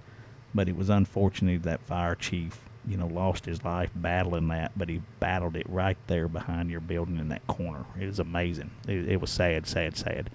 but 0.54 0.68
it 0.68 0.76
was 0.76 0.88
unfortunate 0.88 1.62
that 1.62 1.80
fire 1.80 2.14
chief, 2.14 2.67
you 2.86 2.96
know, 2.96 3.06
lost 3.06 3.44
his 3.44 3.64
life 3.64 3.90
battling 3.94 4.48
that, 4.48 4.72
but 4.76 4.88
he 4.88 5.02
battled 5.20 5.56
it 5.56 5.68
right 5.68 5.96
there 6.06 6.28
behind 6.28 6.70
your 6.70 6.80
building 6.80 7.18
in 7.18 7.28
that 7.28 7.46
corner. 7.46 7.84
It 7.98 8.06
was 8.06 8.18
amazing. 8.18 8.70
It, 8.86 9.08
it 9.08 9.20
was 9.20 9.30
sad, 9.30 9.66
sad, 9.66 9.96
sad. 9.96 10.30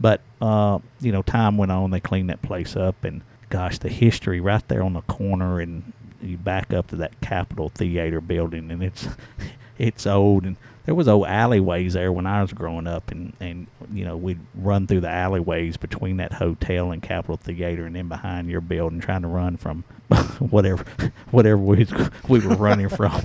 But 0.00 0.20
uh, 0.40 0.78
you 1.00 1.12
know, 1.12 1.22
time 1.22 1.56
went 1.56 1.72
on. 1.72 1.90
They 1.90 2.00
cleaned 2.00 2.30
that 2.30 2.42
place 2.42 2.76
up, 2.76 3.04
and 3.04 3.22
gosh, 3.50 3.78
the 3.78 3.88
history 3.88 4.40
right 4.40 4.66
there 4.68 4.82
on 4.82 4.94
the 4.94 5.02
corner, 5.02 5.60
and 5.60 5.92
you 6.20 6.36
back 6.36 6.72
up 6.72 6.88
to 6.88 6.96
that 6.96 7.20
Capitol 7.20 7.68
Theater 7.68 8.20
building, 8.20 8.70
and 8.70 8.82
it's 8.82 9.06
it's 9.78 10.06
old, 10.06 10.44
and 10.44 10.56
there 10.84 10.94
was 10.94 11.06
old 11.06 11.26
alleyways 11.26 11.92
there 11.94 12.10
when 12.10 12.26
I 12.26 12.42
was 12.42 12.52
growing 12.52 12.86
up, 12.86 13.10
and 13.10 13.32
and 13.40 13.66
you 13.92 14.04
know 14.04 14.16
we'd 14.16 14.40
run 14.54 14.86
through 14.86 15.00
the 15.00 15.08
alleyways 15.08 15.76
between 15.76 16.16
that 16.16 16.32
hotel 16.32 16.90
and 16.90 17.02
Capitol 17.02 17.36
Theater, 17.36 17.86
and 17.86 17.94
then 17.94 18.08
behind 18.08 18.50
your 18.50 18.60
building, 18.60 19.00
trying 19.00 19.22
to 19.22 19.28
run 19.28 19.56
from 19.56 19.84
whatever 20.38 20.84
whatever 21.30 21.58
we 21.58 21.86
we 22.28 22.40
were 22.40 22.56
running 22.56 22.88
from. 22.96 23.24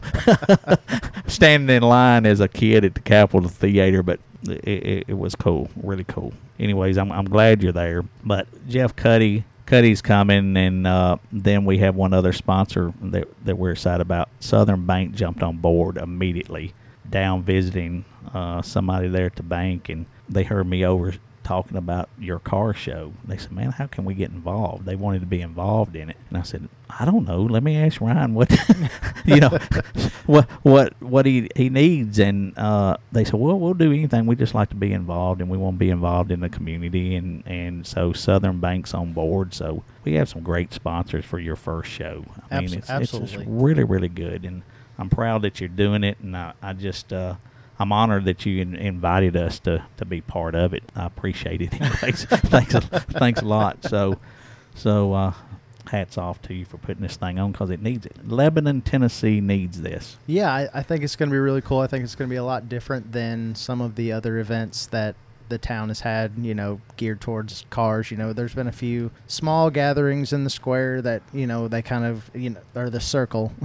Standing 1.28 1.76
in 1.76 1.84
line 1.84 2.26
as 2.26 2.40
a 2.40 2.48
kid 2.48 2.86
at 2.86 2.94
the 2.94 3.02
Capitol 3.02 3.50
Theater, 3.50 4.04
but 4.04 4.20
it, 4.44 4.64
it, 4.68 5.04
it 5.10 5.18
was 5.18 5.36
cool, 5.36 5.70
really 5.82 6.06
cool. 6.06 6.34
Anyways, 6.60 6.98
I'm 6.98 7.12
I'm 7.12 7.26
glad 7.26 7.64
you're 7.64 7.72
there. 7.74 8.04
But 8.24 8.48
Jeff 8.70 8.96
Cuddy, 8.96 9.46
Cuddy's 9.66 10.02
coming, 10.04 10.56
and 10.56 10.86
uh, 10.86 11.18
then 11.32 11.66
we 11.66 11.80
have 11.80 11.96
one 11.96 12.14
other 12.14 12.34
sponsor 12.34 12.94
that 13.02 13.28
that 13.46 13.58
we're 13.58 13.72
excited 13.72 14.02
about. 14.02 14.30
Southern 14.40 14.86
Bank 14.86 15.16
jumped 15.16 15.42
on 15.42 15.58
board 15.58 15.98
immediately 15.98 16.74
down 17.10 17.44
visiting 17.44 18.06
uh, 18.34 18.62
somebody 18.62 19.08
there 19.08 19.26
at 19.26 19.36
the 19.36 19.44
bank, 19.44 19.90
and 19.90 20.06
they 20.30 20.44
heard 20.44 20.68
me 20.68 20.86
over 20.86 21.14
talking 21.48 21.78
about 21.78 22.10
your 22.20 22.40
car 22.40 22.74
show. 22.74 23.14
They 23.26 23.38
said, 23.38 23.54
"Man, 23.54 23.72
how 23.72 23.88
can 23.88 24.04
we 24.04 24.14
get 24.14 24.32
involved?" 24.32 24.86
They 24.86 24.98
wanted 24.98 25.22
to 25.22 25.26
be 25.26 25.40
involved 25.40 25.96
in 25.96 26.10
it, 26.10 26.18
and 26.28 26.38
I 26.38 26.42
said, 26.42 26.68
"I 26.90 27.06
don't 27.06 27.26
know. 27.26 27.42
Let 27.42 27.64
me 27.64 27.78
ask 27.78 28.02
Ryan 28.02 28.34
what 28.34 28.52
you 29.26 29.40
know 29.40 29.58
what 30.26 30.50
what 30.64 31.02
what 31.02 31.26
he 31.26 31.50
he 31.56 31.70
needs." 31.70 32.20
And 32.20 32.58
uh, 32.58 32.98
they 33.14 33.24
said, 33.24 33.36
"Well, 33.36 33.58
we'll 33.58 33.74
do 33.74 33.94
anything. 33.94 34.26
We 34.26 34.36
just 34.36 34.54
like 34.54 34.70
to 34.70 34.76
be 34.76 34.92
involved, 34.92 35.40
and 35.40 35.50
we 35.50 35.58
want 35.58 35.76
to 35.76 35.80
be 35.80 35.90
involved 35.90 36.32
in 36.32 36.42
the 36.42 36.50
community." 36.50 37.16
And 37.16 37.44
and 37.48 37.88
so 37.88 38.12
Southern 38.12 38.60
Bank's 38.60 38.94
on 38.94 39.14
board. 39.14 39.54
So 39.54 39.84
we 40.04 40.16
have 40.16 40.28
some 40.28 40.44
great 40.44 40.74
sponsors 40.74 41.24
for 41.24 41.40
your 41.40 41.56
first 41.56 41.90
show. 41.90 42.26
I 42.52 42.60
mean, 42.60 42.74
it's, 42.74 42.90
it's 42.90 43.12
just 43.12 43.38
really 43.48 43.86
really 43.86 44.10
good, 44.10 44.44
and 44.44 44.64
I'm 44.98 45.10
proud 45.10 45.44
that 45.44 45.60
you're 45.60 45.70
doing 45.70 46.04
it, 46.04 46.18
and 46.20 46.36
I, 46.36 46.54
I 46.62 46.74
just 46.74 47.13
uh, 47.13 47.36
I'm 47.80 47.92
honored 47.92 48.25
that 48.25 48.46
you 48.46 48.62
in, 48.62 48.75
invited 48.75 49.38
us 49.38 49.60
to, 49.60 49.86
to 49.98 50.06
be 50.06 50.22
part 50.22 50.56
of 50.56 50.74
it. 50.74 50.84
I 50.96 51.06
appreciate 51.06 51.62
it. 51.62 51.74
Anyways, 51.82 52.25
thanks 52.25 52.74
thanks 52.74 53.42
a 53.42 53.46
lot. 53.46 53.84
So 53.84 54.20
so 54.75 55.13
uh, 55.13 55.34
hats 55.89 56.18
off 56.18 56.42
to 56.44 56.54
you 56.54 56.66
for 56.66 56.77
putting 56.77 57.01
this 57.01 57.16
thing 57.16 57.39
on 57.39 57.51
because 57.51 57.70
it 57.70 57.82
needs 57.82 58.06
it. 58.06 58.16
Lebanon, 58.27 58.82
Tennessee 58.82 59.42
needs 59.42 59.82
this. 59.82 60.18
Yeah, 60.25 60.51
I, 60.51 60.70
I 60.74 60.84
think 60.84 61.04
it's 61.04 61.16
going 61.16 61.30
to 61.30 61.34
be 61.34 61.39
really 61.39 61.62
cool. 61.62 61.80
I 61.80 61.88
think 61.88 62.04
it's 62.04 62.16
going 62.16 62.30
to 62.30 62.34
be 62.34 62.38
a 62.38 62.44
lot 62.44 62.70
different 62.70 63.12
than 63.12 63.56
some 63.56 63.82
of 63.82 63.96
the 63.96 64.12
other 64.12 64.39
events 64.39 64.88
that 64.88 65.16
the 65.50 65.58
town 65.58 65.88
has 65.89 66.01
had, 66.01 66.34
you 66.38 66.54
know, 66.54 66.82
geared 66.98 67.22
towards 67.22 67.66
cars. 67.70 68.12
You 68.12 68.18
know, 68.18 68.34
there's 68.34 68.54
been 68.54 68.68
a 68.68 68.72
few 68.72 69.12
small 69.27 69.70
gatherings 69.70 70.34
in 70.34 70.44
the 70.44 70.50
square 70.50 71.01
that 71.01 71.22
you 71.34 71.48
know 71.48 71.68
they 71.68 71.82
kind 71.82 72.06
of 72.06 72.30
you 72.34 72.51
know 72.51 72.60
or 72.75 72.89
the 72.89 73.00
circle. 73.01 73.54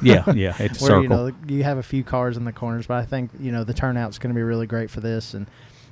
Yeah, 0.00 0.30
yeah, 0.30 0.54
it's 0.60 0.80
a 0.80 0.84
where 0.84 0.90
circle. 0.90 1.02
you 1.02 1.08
know 1.08 1.32
you 1.48 1.64
have 1.64 1.76
a 1.76 1.82
few 1.82 2.04
cars 2.04 2.36
in 2.36 2.44
the 2.44 2.52
corners, 2.52 2.86
but 2.86 2.98
I 2.98 3.04
think 3.04 3.32
you 3.40 3.50
know 3.50 3.64
the 3.64 3.74
turnout's 3.74 4.18
going 4.18 4.32
to 4.32 4.34
be 4.38 4.44
really 4.44 4.66
great 4.66 4.90
for 4.90 5.00
this 5.00 5.34
and. 5.34 5.46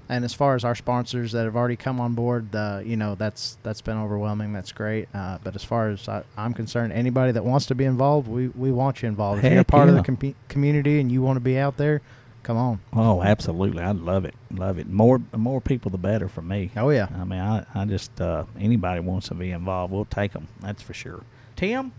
And 0.09 0.25
as 0.25 0.33
far 0.33 0.55
as 0.55 0.65
our 0.65 0.77
sponsors 0.77 1.33
that 1.33 1.47
have 1.47 1.57
already 1.57 1.75
come 1.75 1.99
on 1.99 2.15
board, 2.15 2.55
uh, 2.55 2.81
you 2.85 2.97
know 2.97 3.17
that's 3.17 3.59
that's 3.65 3.81
been 3.81 3.97
overwhelming. 3.97 4.53
That's 4.53 4.71
great. 4.71 5.09
Uh, 5.13 5.39
but 5.43 5.57
as 5.57 5.65
far 5.65 5.89
as 5.91 6.09
I, 6.09 6.23
I'm 6.37 6.55
concerned, 6.55 6.93
anybody 6.93 7.33
that 7.33 7.45
wants 7.45 7.67
to 7.67 7.75
be 7.75 7.85
involved, 7.85 8.29
we, 8.29 8.47
we 8.47 8.71
want 8.71 9.03
you 9.03 9.09
involved. 9.09 9.41
if 9.41 9.47
you're 9.47 9.55
a 9.55 9.57
Heck 9.57 9.67
part 9.67 9.89
of 9.89 9.97
the 9.97 10.05
com- 10.05 10.37
community 10.49 11.01
and 11.01 11.11
you 11.11 11.23
want 11.23 11.39
to 11.39 11.41
be 11.41 11.59
out 11.59 11.77
there, 11.77 12.03
come 12.47 12.57
on. 12.57 12.81
Oh, 12.93 13.23
absolutely. 13.23 13.83
I 13.83 13.91
love 13.91 14.25
it. 14.25 14.35
Love 14.53 14.79
it. 14.79 14.89
More 14.89 15.21
more 15.35 15.61
people 15.61 15.91
the 15.91 15.99
better 15.99 16.29
for 16.29 16.43
me. 16.43 16.71
Oh 16.77 16.91
yeah, 16.91 17.09
I 17.13 17.25
mean, 17.25 17.41
I, 17.41 17.67
I 17.75 17.85
just 17.85 18.21
uh, 18.21 18.45
anybody 18.59 19.01
wants 19.01 19.29
to 19.29 19.35
be 19.35 19.51
involved, 19.51 19.93
we'll 19.93 20.05
take 20.05 20.33
them. 20.33 20.47
That's 20.61 20.81
for 20.81 20.95
sure. 20.95 21.25
Tim, 21.57 21.93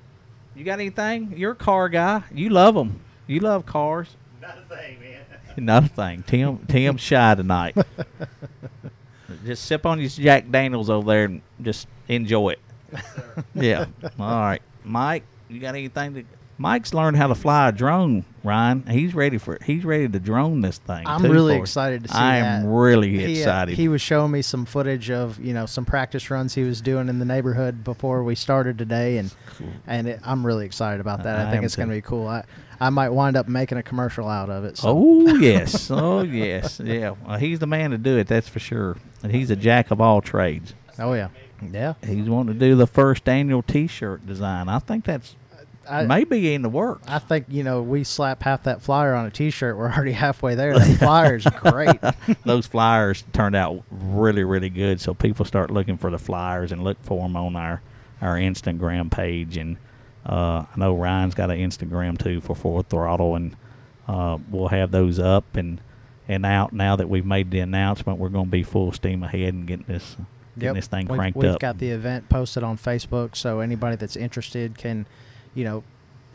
you 0.55 0.63
got 0.63 0.79
anything? 0.79 1.33
You're 1.35 1.51
a 1.51 1.55
car 1.55 1.89
guy. 1.89 2.23
You 2.33 2.49
love 2.49 2.75
them. 2.75 3.01
You 3.27 3.41
love 3.41 3.65
cars. 3.65 4.15
Not 4.41 4.57
a 4.57 4.75
thing, 4.75 4.99
man. 5.01 5.25
Not 5.65 5.83
a 5.83 5.89
thing. 5.89 6.23
Tim 6.25 6.59
Tim's 6.67 7.01
shy 7.11 7.35
tonight. 7.35 7.75
just 9.45 9.65
sip 9.65 9.85
on 9.85 9.99
your 9.99 10.09
Jack 10.09 10.49
Daniels 10.49 10.89
over 10.89 11.05
there 11.07 11.25
and 11.25 11.41
just 11.61 11.87
enjoy 12.07 12.51
it. 12.51 12.59
yeah. 13.53 13.85
All 14.17 14.39
right, 14.41 14.61
Mike. 14.85 15.23
You 15.49 15.59
got 15.59 15.75
anything 15.75 16.13
to? 16.13 16.23
Mike's 16.59 16.93
learned 16.93 17.17
how 17.17 17.27
to 17.27 17.35
fly 17.35 17.69
a 17.69 17.71
drone. 17.71 18.25
Ryan, 18.43 18.83
he's 18.87 19.13
ready 19.13 19.37
for. 19.37 19.55
it. 19.55 19.63
He's 19.63 19.83
ready 19.85 20.07
to 20.07 20.19
drone 20.19 20.61
this 20.61 20.77
thing. 20.79 21.05
I'm 21.05 21.21
too, 21.21 21.31
really 21.31 21.55
excited 21.57 22.03
to 22.03 22.09
see 22.09 22.15
I 22.17 22.39
that. 22.39 22.61
am 22.63 22.67
really 22.67 23.09
He, 23.11 23.25
uh, 23.25 23.39
excited. 23.39 23.75
he 23.75 23.87
was 23.87 24.01
showing 24.01 24.31
me 24.31 24.41
some 24.41 24.65
footage 24.65 25.11
of 25.11 25.37
you 25.39 25.53
know 25.53 25.65
some 25.65 25.85
practice 25.85 26.31
runs 26.31 26.55
he 26.55 26.63
was 26.63 26.81
doing 26.81 27.09
in 27.09 27.19
the 27.19 27.25
neighborhood 27.25 27.83
before 27.83 28.23
we 28.23 28.33
started 28.35 28.77
today, 28.77 29.17
and 29.17 29.33
and 29.85 30.07
it, 30.07 30.19
I'm 30.23 30.45
really 30.45 30.65
excited 30.65 30.99
about 31.01 31.23
that. 31.23 31.39
I, 31.45 31.47
I 31.49 31.51
think 31.51 31.63
it's 31.63 31.75
going 31.75 31.89
to 31.89 31.95
be 31.95 32.01
cool. 32.01 32.27
I 32.27 32.43
I 32.79 32.89
might 32.89 33.09
wind 33.09 33.35
up 33.37 33.47
making 33.47 33.77
a 33.77 33.83
commercial 33.83 34.27
out 34.27 34.49
of 34.49 34.63
it. 34.63 34.77
So. 34.77 34.87
Oh 34.89 35.35
yes, 35.35 35.91
oh 35.91 36.21
yes, 36.21 36.79
yeah. 36.83 37.15
Well, 37.25 37.37
he's 37.37 37.59
the 37.59 37.67
man 37.67 37.91
to 37.91 37.97
do 37.97 38.17
it. 38.17 38.27
That's 38.27 38.47
for 38.47 38.59
sure. 38.59 38.97
And 39.21 39.31
he's 39.31 39.51
a 39.51 39.55
jack 39.55 39.91
of 39.91 39.99
all 40.01 40.21
trades. 40.21 40.73
Oh 40.97 41.13
yeah, 41.13 41.27
yeah. 41.71 41.93
He's 42.03 42.29
wanting 42.29 42.53
to 42.53 42.59
do 42.59 42.75
the 42.75 42.87
first 42.87 43.27
annual 43.29 43.61
T-shirt 43.61 44.25
design. 44.25 44.69
I 44.69 44.79
think 44.79 45.05
that's 45.05 45.35
I, 45.89 46.05
maybe 46.05 46.53
in 46.53 46.61
the 46.61 46.69
works. 46.69 47.07
I 47.07 47.19
think 47.19 47.45
you 47.49 47.63
know 47.63 47.81
we 47.81 48.03
slap 48.03 48.43
half 48.43 48.63
that 48.63 48.81
flyer 48.81 49.13
on 49.15 49.25
a 49.25 49.31
T-shirt. 49.31 49.77
We're 49.77 49.91
already 49.91 50.11
halfway 50.11 50.55
there. 50.55 50.77
That 50.77 50.97
flyer's 50.99 51.45
are 51.45 51.51
great. 51.51 51.99
Those 52.45 52.67
flyers 52.67 53.23
turned 53.33 53.55
out 53.55 53.83
really, 53.89 54.43
really 54.43 54.69
good. 54.69 54.99
So 55.01 55.13
people 55.13 55.45
start 55.45 55.71
looking 55.71 55.97
for 55.97 56.11
the 56.11 56.19
flyers 56.19 56.71
and 56.71 56.83
look 56.83 56.97
for 57.03 57.21
them 57.21 57.35
on 57.35 57.55
our 57.55 57.81
our 58.21 58.35
Instagram 58.35 59.11
page. 59.11 59.57
And 59.57 59.77
uh, 60.25 60.65
I 60.73 60.77
know 60.77 60.95
Ryan's 60.95 61.35
got 61.35 61.49
an 61.51 61.57
Instagram 61.57 62.17
too 62.21 62.41
for 62.41 62.55
Full 62.55 62.81
Throttle, 62.83 63.35
and 63.35 63.55
uh, 64.07 64.37
we'll 64.49 64.67
have 64.69 64.91
those 64.91 65.19
up 65.19 65.55
and 65.55 65.79
and 66.29 66.45
out 66.45 66.73
now 66.73 66.97
that 66.97 67.07
we've 67.09 67.25
made 67.25 67.51
the 67.51 67.59
announcement. 67.59 68.19
We're 68.19 68.29
going 68.29 68.45
to 68.47 68.51
be 68.51 68.63
full 68.63 68.91
steam 68.91 69.23
ahead 69.23 69.53
and 69.53 69.65
getting 69.65 69.85
this 69.87 70.17
getting 70.59 70.73
this 70.75 70.87
thing 70.87 71.07
We've- 71.07 71.31
we've 71.35 71.51
up. 71.51 71.59
got 71.59 71.77
the 71.77 71.91
event 71.91 72.27
posted 72.29 72.63
on 72.63 72.77
Facebook, 72.77 73.35
so 73.35 73.59
anybody 73.61 73.95
that's 73.95 74.15
interested 74.17 74.77
can, 74.77 75.05
you 75.57 75.63
know, 75.65 75.83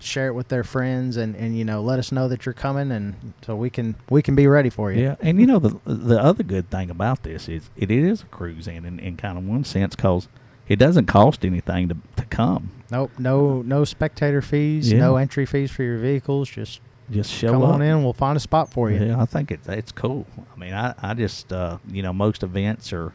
share 0.00 0.26
it 0.26 0.32
with 0.34 0.48
their 0.48 0.64
friends 0.64 1.16
and, 1.16 1.36
and 1.36 1.56
you 1.56 1.64
know 1.64 1.80
let 1.80 1.98
us 1.98 2.10
know 2.10 2.26
that 2.28 2.44
you're 2.44 2.52
coming, 2.52 2.90
and 2.90 3.14
so 3.46 3.54
we 3.54 3.70
can 3.70 3.94
we 4.10 4.20
can 4.20 4.34
be 4.34 4.46
ready 4.46 4.68
for 4.70 4.90
you. 4.92 5.02
Yeah, 5.02 5.16
and 5.20 5.40
you 5.40 5.46
know 5.46 5.58
the 5.58 5.78
the 5.86 6.20
other 6.20 6.42
good 6.42 6.68
thing 6.70 6.90
about 6.90 7.22
this 7.22 7.48
is 7.48 7.70
it 7.76 7.90
is 7.90 8.22
a 8.22 8.26
cruise 8.26 8.66
in 8.68 8.84
in, 8.84 8.98
in 8.98 9.16
kind 9.16 9.38
of 9.38 9.44
one 9.46 9.64
sense 9.64 9.94
because 9.96 10.28
it 10.68 10.76
doesn't 10.76 11.06
cost 11.06 11.44
anything 11.44 11.88
to 11.88 11.96
to 12.16 12.24
come. 12.26 12.70
Nope, 12.90 13.12
no 13.18 13.62
no 13.62 13.84
spectator 13.84 14.42
fees, 14.42 14.92
Yeah. 14.92 14.98
no 15.00 15.16
entry 15.16 15.46
fees 15.46 15.70
for 15.70 15.82
your 15.84 15.98
vehicles. 15.98 16.48
Just 16.50 16.80
Just 17.10 17.30
show 17.30 17.52
come 17.52 17.62
up. 17.62 17.74
on 17.74 17.82
in, 17.82 18.02
we'll 18.04 18.12
find 18.12 18.36
a 18.36 18.40
spot 18.40 18.70
for 18.72 18.90
you. 18.90 19.04
Yeah, 19.06 19.22
I 19.22 19.24
think 19.26 19.50
it's 19.52 19.68
it's 19.68 19.92
cool. 19.92 20.26
I 20.54 20.58
mean, 20.58 20.74
I 20.74 20.94
I 21.00 21.14
just 21.14 21.52
uh, 21.52 21.78
you 21.90 22.02
know 22.02 22.12
most 22.12 22.42
events 22.42 22.92
are, 22.92 23.12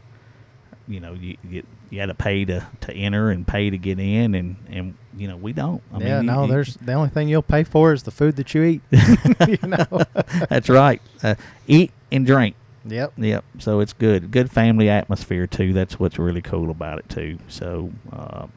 you 0.87 0.99
know, 0.99 1.13
you 1.13 1.37
you, 1.49 1.63
you 1.89 1.99
got 1.99 2.07
to 2.07 2.13
pay 2.13 2.45
to 2.45 2.65
to 2.81 2.93
enter 2.93 3.29
and 3.29 3.47
pay 3.47 3.69
to 3.69 3.77
get 3.77 3.99
in, 3.99 4.35
and 4.35 4.55
and 4.69 4.95
you 5.17 5.27
know 5.27 5.35
we 5.37 5.53
don't. 5.53 5.81
I 5.93 5.99
yeah, 5.99 6.17
mean, 6.17 6.27
no, 6.27 6.43
you- 6.43 6.51
there's 6.51 6.75
the 6.75 6.93
only 6.93 7.09
thing 7.09 7.27
you'll 7.27 7.41
pay 7.41 7.63
for 7.63 7.93
is 7.93 8.03
the 8.03 8.11
food 8.11 8.35
that 8.37 8.53
you 8.53 8.63
eat. 8.63 8.81
you 9.47 9.67
know. 9.67 9.85
that's 10.49 10.69
right. 10.69 11.01
Uh, 11.23 11.35
eat 11.67 11.91
and 12.11 12.25
drink. 12.25 12.55
Yep. 12.85 13.13
Yep. 13.17 13.43
So 13.59 13.81
it's 13.81 13.91
good. 13.93 14.31
Good 14.31 14.49
family 14.49 14.89
atmosphere 14.89 15.45
too. 15.45 15.73
That's 15.73 15.99
what's 15.99 16.17
really 16.17 16.41
cool 16.41 16.69
about 16.71 16.99
it 16.99 17.09
too. 17.09 17.37
So 17.49 17.91
uh, 18.13 18.47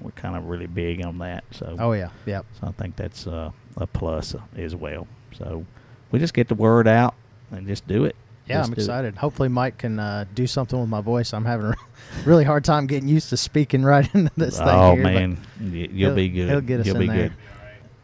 we're 0.00 0.12
kind 0.12 0.36
of 0.36 0.46
really 0.46 0.66
big 0.68 1.04
on 1.04 1.18
that. 1.18 1.42
So 1.50 1.76
Oh 1.80 1.92
yeah. 1.92 2.10
Yep. 2.24 2.46
So 2.60 2.68
I 2.68 2.72
think 2.72 2.94
that's 2.94 3.26
uh, 3.26 3.50
a 3.76 3.86
plus 3.88 4.36
as 4.56 4.76
well. 4.76 5.08
So 5.36 5.66
we 6.12 6.20
just 6.20 6.34
get 6.34 6.46
the 6.46 6.54
word 6.54 6.86
out 6.86 7.14
and 7.50 7.66
just 7.66 7.84
do 7.88 8.04
it. 8.04 8.14
Yeah, 8.46 8.58
Just 8.58 8.68
I'm 8.68 8.74
do 8.74 8.80
it. 8.80 8.84
excited. 8.84 9.16
Hopefully, 9.16 9.48
Mike 9.48 9.78
can 9.78 9.98
uh, 9.98 10.26
do 10.34 10.46
something 10.46 10.78
with 10.78 10.88
my 10.88 11.00
voice. 11.00 11.32
I'm 11.32 11.46
having 11.46 11.66
a 11.66 11.74
really 12.26 12.44
hard 12.44 12.62
time 12.64 12.86
getting 12.86 13.08
used 13.08 13.30
to 13.30 13.36
speaking 13.38 13.82
right 13.82 14.06
into 14.14 14.30
this 14.36 14.58
thing. 14.58 14.68
oh 14.68 14.94
here, 14.94 15.02
man, 15.04 15.38
you'll 15.60 16.14
be 16.14 16.28
good. 16.28 16.48
he'll 16.50 16.60
get 16.60 16.80
us 16.80 16.86
you'll 16.86 16.96
in 16.96 17.00
be 17.02 17.06
there. 17.08 17.28
good. 17.28 17.32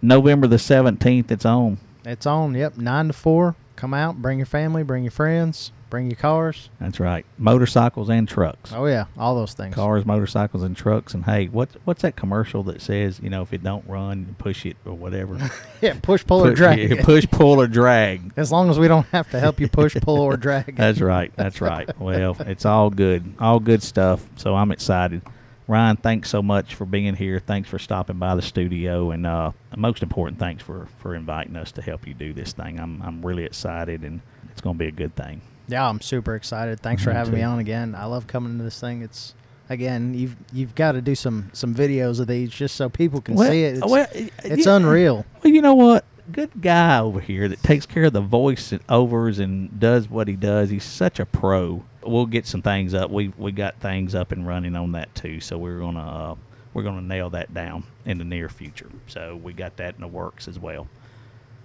November 0.02 0.46
the 0.46 0.58
seventeenth, 0.58 1.30
it's 1.30 1.44
on. 1.44 1.78
it's 2.06 2.24
on. 2.26 2.54
Yep, 2.54 2.78
nine 2.78 3.08
to 3.08 3.12
four. 3.12 3.54
Come 3.76 3.92
out, 3.92 4.22
bring 4.22 4.38
your 4.38 4.46
family, 4.46 4.82
bring 4.82 5.04
your 5.04 5.10
friends, 5.10 5.72
bring 5.90 6.08
your 6.10 6.16
cars. 6.16 6.70
That's 6.80 7.00
right. 7.00 7.26
Motorcycles 7.36 8.08
and 8.08 8.26
trucks. 8.28 8.72
Oh 8.72 8.86
yeah, 8.86 9.06
all 9.18 9.34
those 9.34 9.52
things. 9.52 9.74
Cars, 9.74 10.06
motorcycles, 10.06 10.62
and 10.62 10.76
trucks. 10.76 11.12
And 11.12 11.24
hey, 11.24 11.46
what 11.48 11.68
what's 11.84 12.02
that 12.02 12.16
commercial 12.16 12.62
that 12.64 12.80
says 12.80 13.20
you 13.22 13.28
know 13.28 13.42
if 13.42 13.52
it 13.52 13.62
don't 13.62 13.86
run, 13.88 14.36
push 14.38 14.64
it 14.64 14.76
or 14.86 14.94
whatever? 14.94 15.38
Yeah, 15.82 15.98
push, 16.02 16.26
pull, 16.26 16.44
or 16.44 16.52
drag. 16.54 16.90
yeah, 16.90 17.02
push, 17.02 17.26
pull, 17.30 17.58
or 17.58 17.66
drag. 17.66 18.32
As 18.36 18.52
long 18.52 18.68
as 18.68 18.78
we 18.78 18.86
don't 18.86 19.06
have 19.06 19.30
to 19.30 19.40
help 19.40 19.60
you 19.60 19.66
push, 19.66 19.96
pull, 20.02 20.20
or 20.20 20.36
drag. 20.36 20.76
That's 20.76 21.00
right. 21.00 21.32
That's 21.36 21.62
right. 21.62 21.98
Well, 21.98 22.36
it's 22.40 22.66
all 22.66 22.90
good. 22.90 23.34
All 23.40 23.60
good 23.60 23.82
stuff. 23.82 24.22
So 24.36 24.54
I'm 24.54 24.72
excited. 24.72 25.22
Ryan, 25.68 25.96
thanks 25.96 26.28
so 26.28 26.42
much 26.42 26.74
for 26.74 26.84
being 26.84 27.14
here. 27.14 27.38
Thanks 27.38 27.68
for 27.70 27.78
stopping 27.78 28.18
by 28.18 28.34
the 28.34 28.42
studio, 28.42 29.10
and 29.12 29.24
uh, 29.24 29.52
most 29.76 30.02
important, 30.02 30.38
thanks 30.38 30.62
for 30.62 30.88
for 30.98 31.14
inviting 31.14 31.56
us 31.56 31.72
to 31.72 31.82
help 31.82 32.06
you 32.06 32.12
do 32.12 32.32
this 32.34 32.52
thing. 32.52 32.78
I'm 32.78 33.00
I'm 33.00 33.24
really 33.24 33.44
excited, 33.44 34.02
and 34.02 34.20
it's 34.50 34.60
going 34.60 34.74
to 34.76 34.78
be 34.78 34.88
a 34.88 34.92
good 34.92 35.14
thing. 35.16 35.40
Yeah, 35.70 35.88
I'm 35.88 36.00
super 36.00 36.34
excited. 36.34 36.80
Thanks 36.80 37.02
for 37.04 37.12
having 37.12 37.34
me 37.34 37.42
on 37.42 37.58
again. 37.60 37.94
I 37.94 38.06
love 38.06 38.26
coming 38.26 38.58
to 38.58 38.64
this 38.64 38.80
thing. 38.80 39.02
It's 39.02 39.34
again, 39.68 40.14
you've 40.14 40.36
you've 40.52 40.74
got 40.74 40.92
to 40.92 41.00
do 41.00 41.14
some 41.14 41.50
some 41.52 41.74
videos 41.74 42.20
of 42.20 42.26
these 42.26 42.50
just 42.50 42.74
so 42.74 42.88
people 42.88 43.20
can 43.20 43.38
see 43.38 43.64
it. 43.64 43.78
It's, 43.78 43.86
well, 43.86 44.06
it's 44.12 44.66
yeah. 44.66 44.76
unreal. 44.76 45.24
Well, 45.42 45.52
you 45.52 45.62
know 45.62 45.74
what? 45.74 46.04
Good 46.30 46.60
guy 46.60 46.98
over 46.98 47.20
here 47.20 47.48
that 47.48 47.62
takes 47.62 47.86
care 47.86 48.04
of 48.04 48.12
the 48.12 48.20
voice 48.20 48.72
and 48.72 48.80
overs 48.88 49.38
and 49.38 49.80
does 49.80 50.08
what 50.08 50.28
he 50.28 50.36
does. 50.36 50.70
He's 50.70 50.84
such 50.84 51.18
a 51.18 51.26
pro. 51.26 51.82
We'll 52.02 52.26
get 52.26 52.46
some 52.46 52.62
things 52.62 52.92
up. 52.92 53.10
We 53.10 53.32
we 53.38 53.52
got 53.52 53.76
things 53.80 54.14
up 54.14 54.32
and 54.32 54.46
running 54.46 54.76
on 54.76 54.92
that 54.92 55.14
too. 55.14 55.40
So 55.40 55.56
we're 55.56 55.78
gonna 55.78 56.32
uh, 56.32 56.34
we're 56.74 56.82
gonna 56.82 57.00
nail 57.00 57.30
that 57.30 57.54
down 57.54 57.84
in 58.04 58.18
the 58.18 58.24
near 58.24 58.48
future. 58.48 58.90
So 59.06 59.36
we 59.36 59.52
got 59.52 59.76
that 59.78 59.94
in 59.94 60.00
the 60.00 60.08
works 60.08 60.48
as 60.48 60.58
well. 60.58 60.88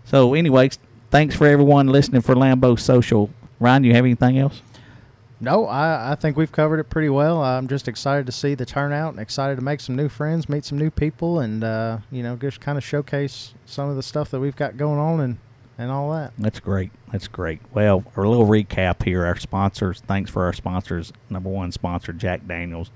So, 0.05 0.35
anyways, 0.35 0.77
thanks 1.09 1.35
for 1.35 1.47
everyone 1.47 1.87
listening 1.87 2.21
for 2.21 2.35
Lambo 2.35 2.79
Social. 2.79 3.31
Ryan, 3.59 3.81
do 3.83 3.87
you 3.87 3.95
have 3.95 4.05
anything 4.05 4.37
else? 4.37 4.61
No, 5.39 5.65
I, 5.67 6.13
I 6.13 6.15
think 6.15 6.37
we've 6.37 6.51
covered 6.51 6.79
it 6.79 6.85
pretty 6.85 7.09
well. 7.09 7.43
I'm 7.43 7.67
just 7.67 7.87
excited 7.87 8.25
to 8.25 8.31
see 8.31 8.55
the 8.55 8.65
turnout 8.65 9.13
and 9.13 9.19
excited 9.19 9.57
to 9.57 9.61
make 9.61 9.81
some 9.81 9.95
new 9.95 10.07
friends, 10.07 10.47
meet 10.47 10.63
some 10.63 10.77
new 10.77 10.89
people, 10.89 11.39
and 11.39 11.63
uh, 11.63 11.97
you 12.09 12.23
know, 12.23 12.35
just 12.35 12.61
kind 12.61 12.77
of 12.77 12.83
showcase 12.83 13.53
some 13.65 13.89
of 13.89 13.95
the 13.95 14.03
stuff 14.03 14.31
that 14.31 14.39
we've 14.39 14.55
got 14.55 14.77
going 14.77 14.99
on 14.99 15.19
and 15.19 15.37
and 15.77 15.91
all 15.91 16.11
that. 16.13 16.31
That's 16.37 16.59
great. 16.59 16.91
That's 17.11 17.27
great. 17.27 17.59
Well, 17.73 18.03
a 18.15 18.21
little 18.21 18.47
recap 18.47 19.03
here. 19.03 19.25
Our 19.25 19.35
sponsors. 19.37 20.01
Thanks 20.01 20.31
for 20.31 20.45
our 20.45 20.53
sponsors. 20.53 21.11
Number 21.29 21.49
one 21.49 21.71
sponsor, 21.71 22.13
Jack 22.13 22.47
Daniels, 22.47 22.91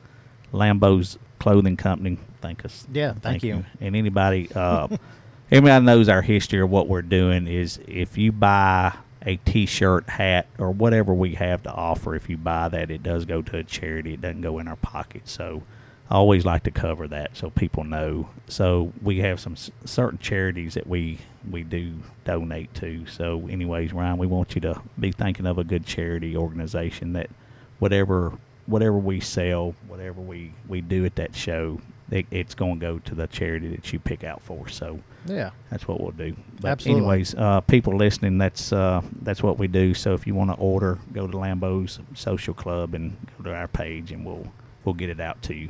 Lambo's 0.53 1.17
Clothing 1.39 1.77
Company. 1.77 2.17
Thank 2.41 2.63
us. 2.63 2.87
Yeah, 2.91 3.13
thank 3.13 3.43
you. 3.43 3.65
And 3.81 3.97
anybody, 3.97 4.49
uh, 4.55 4.87
everybody 5.51 5.85
knows 5.85 6.07
our 6.07 6.21
history 6.21 6.61
of 6.61 6.69
what 6.69 6.87
we're 6.87 7.01
doing 7.01 7.47
is 7.47 7.79
if 7.85 8.17
you 8.17 8.31
buy 8.31 8.93
a 9.25 9.35
T-shirt, 9.37 10.09
hat, 10.09 10.47
or 10.57 10.71
whatever 10.71 11.13
we 11.13 11.35
have 11.35 11.63
to 11.63 11.71
offer, 11.71 12.15
if 12.15 12.29
you 12.29 12.37
buy 12.37 12.69
that, 12.69 12.89
it 12.91 13.03
does 13.03 13.25
go 13.25 13.41
to 13.41 13.57
a 13.57 13.63
charity. 13.63 14.13
It 14.13 14.21
doesn't 14.21 14.41
go 14.41 14.59
in 14.59 14.67
our 14.67 14.77
pocket. 14.77 15.27
So. 15.27 15.63
I 16.11 16.15
always 16.15 16.43
like 16.43 16.63
to 16.63 16.71
cover 16.71 17.07
that 17.09 17.37
so 17.37 17.51
people 17.51 17.83
know. 17.83 18.29
So 18.47 18.91
we 19.03 19.19
have 19.19 19.39
some 19.39 19.53
s- 19.53 19.69
certain 19.85 20.17
charities 20.17 20.73
that 20.73 20.87
we 20.87 21.19
we 21.51 21.61
do 21.63 21.99
donate 22.25 22.73
to. 22.73 23.05
So, 23.05 23.47
anyways, 23.47 23.93
Ryan, 23.93 24.17
we 24.17 24.25
want 24.25 24.55
you 24.55 24.61
to 24.61 24.81
be 24.99 25.11
thinking 25.11 25.45
of 25.45 25.59
a 25.59 25.63
good 25.63 25.85
charity 25.85 26.35
organization 26.35 27.13
that 27.13 27.29
whatever 27.77 28.33
whatever 28.65 28.97
we 28.97 29.19
sell, 29.19 29.75
whatever 29.87 30.19
we 30.19 30.53
we 30.67 30.81
do 30.81 31.05
at 31.05 31.15
that 31.17 31.35
show, 31.35 31.79
it, 32.11 32.25
it's 32.31 32.55
going 32.55 32.79
to 32.79 32.85
go 32.85 32.99
to 32.99 33.15
the 33.15 33.27
charity 33.27 33.67
that 33.69 33.91
you 33.93 33.99
pick 33.99 34.23
out 34.23 34.41
for. 34.41 34.67
So 34.67 34.99
Yeah. 35.25 35.51
that's 35.69 35.87
what 35.87 36.01
we'll 36.01 36.11
do. 36.11 36.35
But 36.61 36.69
Absolutely. 36.71 37.01
anyways, 37.01 37.35
uh, 37.35 37.61
people 37.61 37.95
listening, 37.95 38.37
that's 38.37 38.71
uh, 38.73 39.01
that's 39.21 39.43
what 39.43 39.57
we 39.59 39.67
do. 39.67 39.93
So 39.93 40.13
if 40.13 40.25
you 40.27 40.35
want 40.35 40.49
to 40.51 40.57
order, 40.57 40.97
go 41.13 41.27
to 41.27 41.37
Lambo's 41.37 41.99
Social 42.15 42.53
Club 42.53 42.93
and 42.93 43.15
go 43.37 43.45
to 43.49 43.55
our 43.55 43.67
page, 43.67 44.11
and 44.11 44.25
we'll 44.25 44.47
we'll 44.85 44.95
get 44.95 45.09
it 45.09 45.19
out 45.19 45.41
to 45.43 45.53
you. 45.53 45.69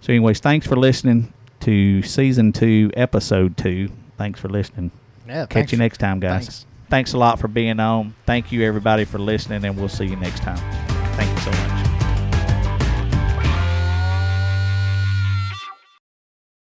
So, 0.00 0.12
anyways, 0.12 0.40
thanks 0.40 0.66
for 0.66 0.76
listening 0.76 1.32
to 1.60 2.02
season 2.02 2.52
two, 2.52 2.90
episode 2.94 3.56
two. 3.56 3.90
Thanks 4.16 4.40
for 4.40 4.48
listening. 4.48 4.90
Yeah. 5.26 5.42
Catch 5.42 5.50
thanks 5.52 5.72
you 5.72 5.78
next 5.78 5.98
time, 5.98 6.20
guys. 6.20 6.44
Thanks. 6.46 6.66
Thanks 6.88 7.12
a 7.12 7.18
lot 7.18 7.38
for 7.38 7.46
being 7.48 7.78
on. 7.78 8.14
Thank 8.26 8.50
you, 8.50 8.62
everybody, 8.64 9.04
for 9.04 9.18
listening, 9.18 9.64
and 9.64 9.76
we'll 9.76 9.88
see 9.88 10.06
you 10.06 10.16
next 10.16 10.40
time. 10.40 10.89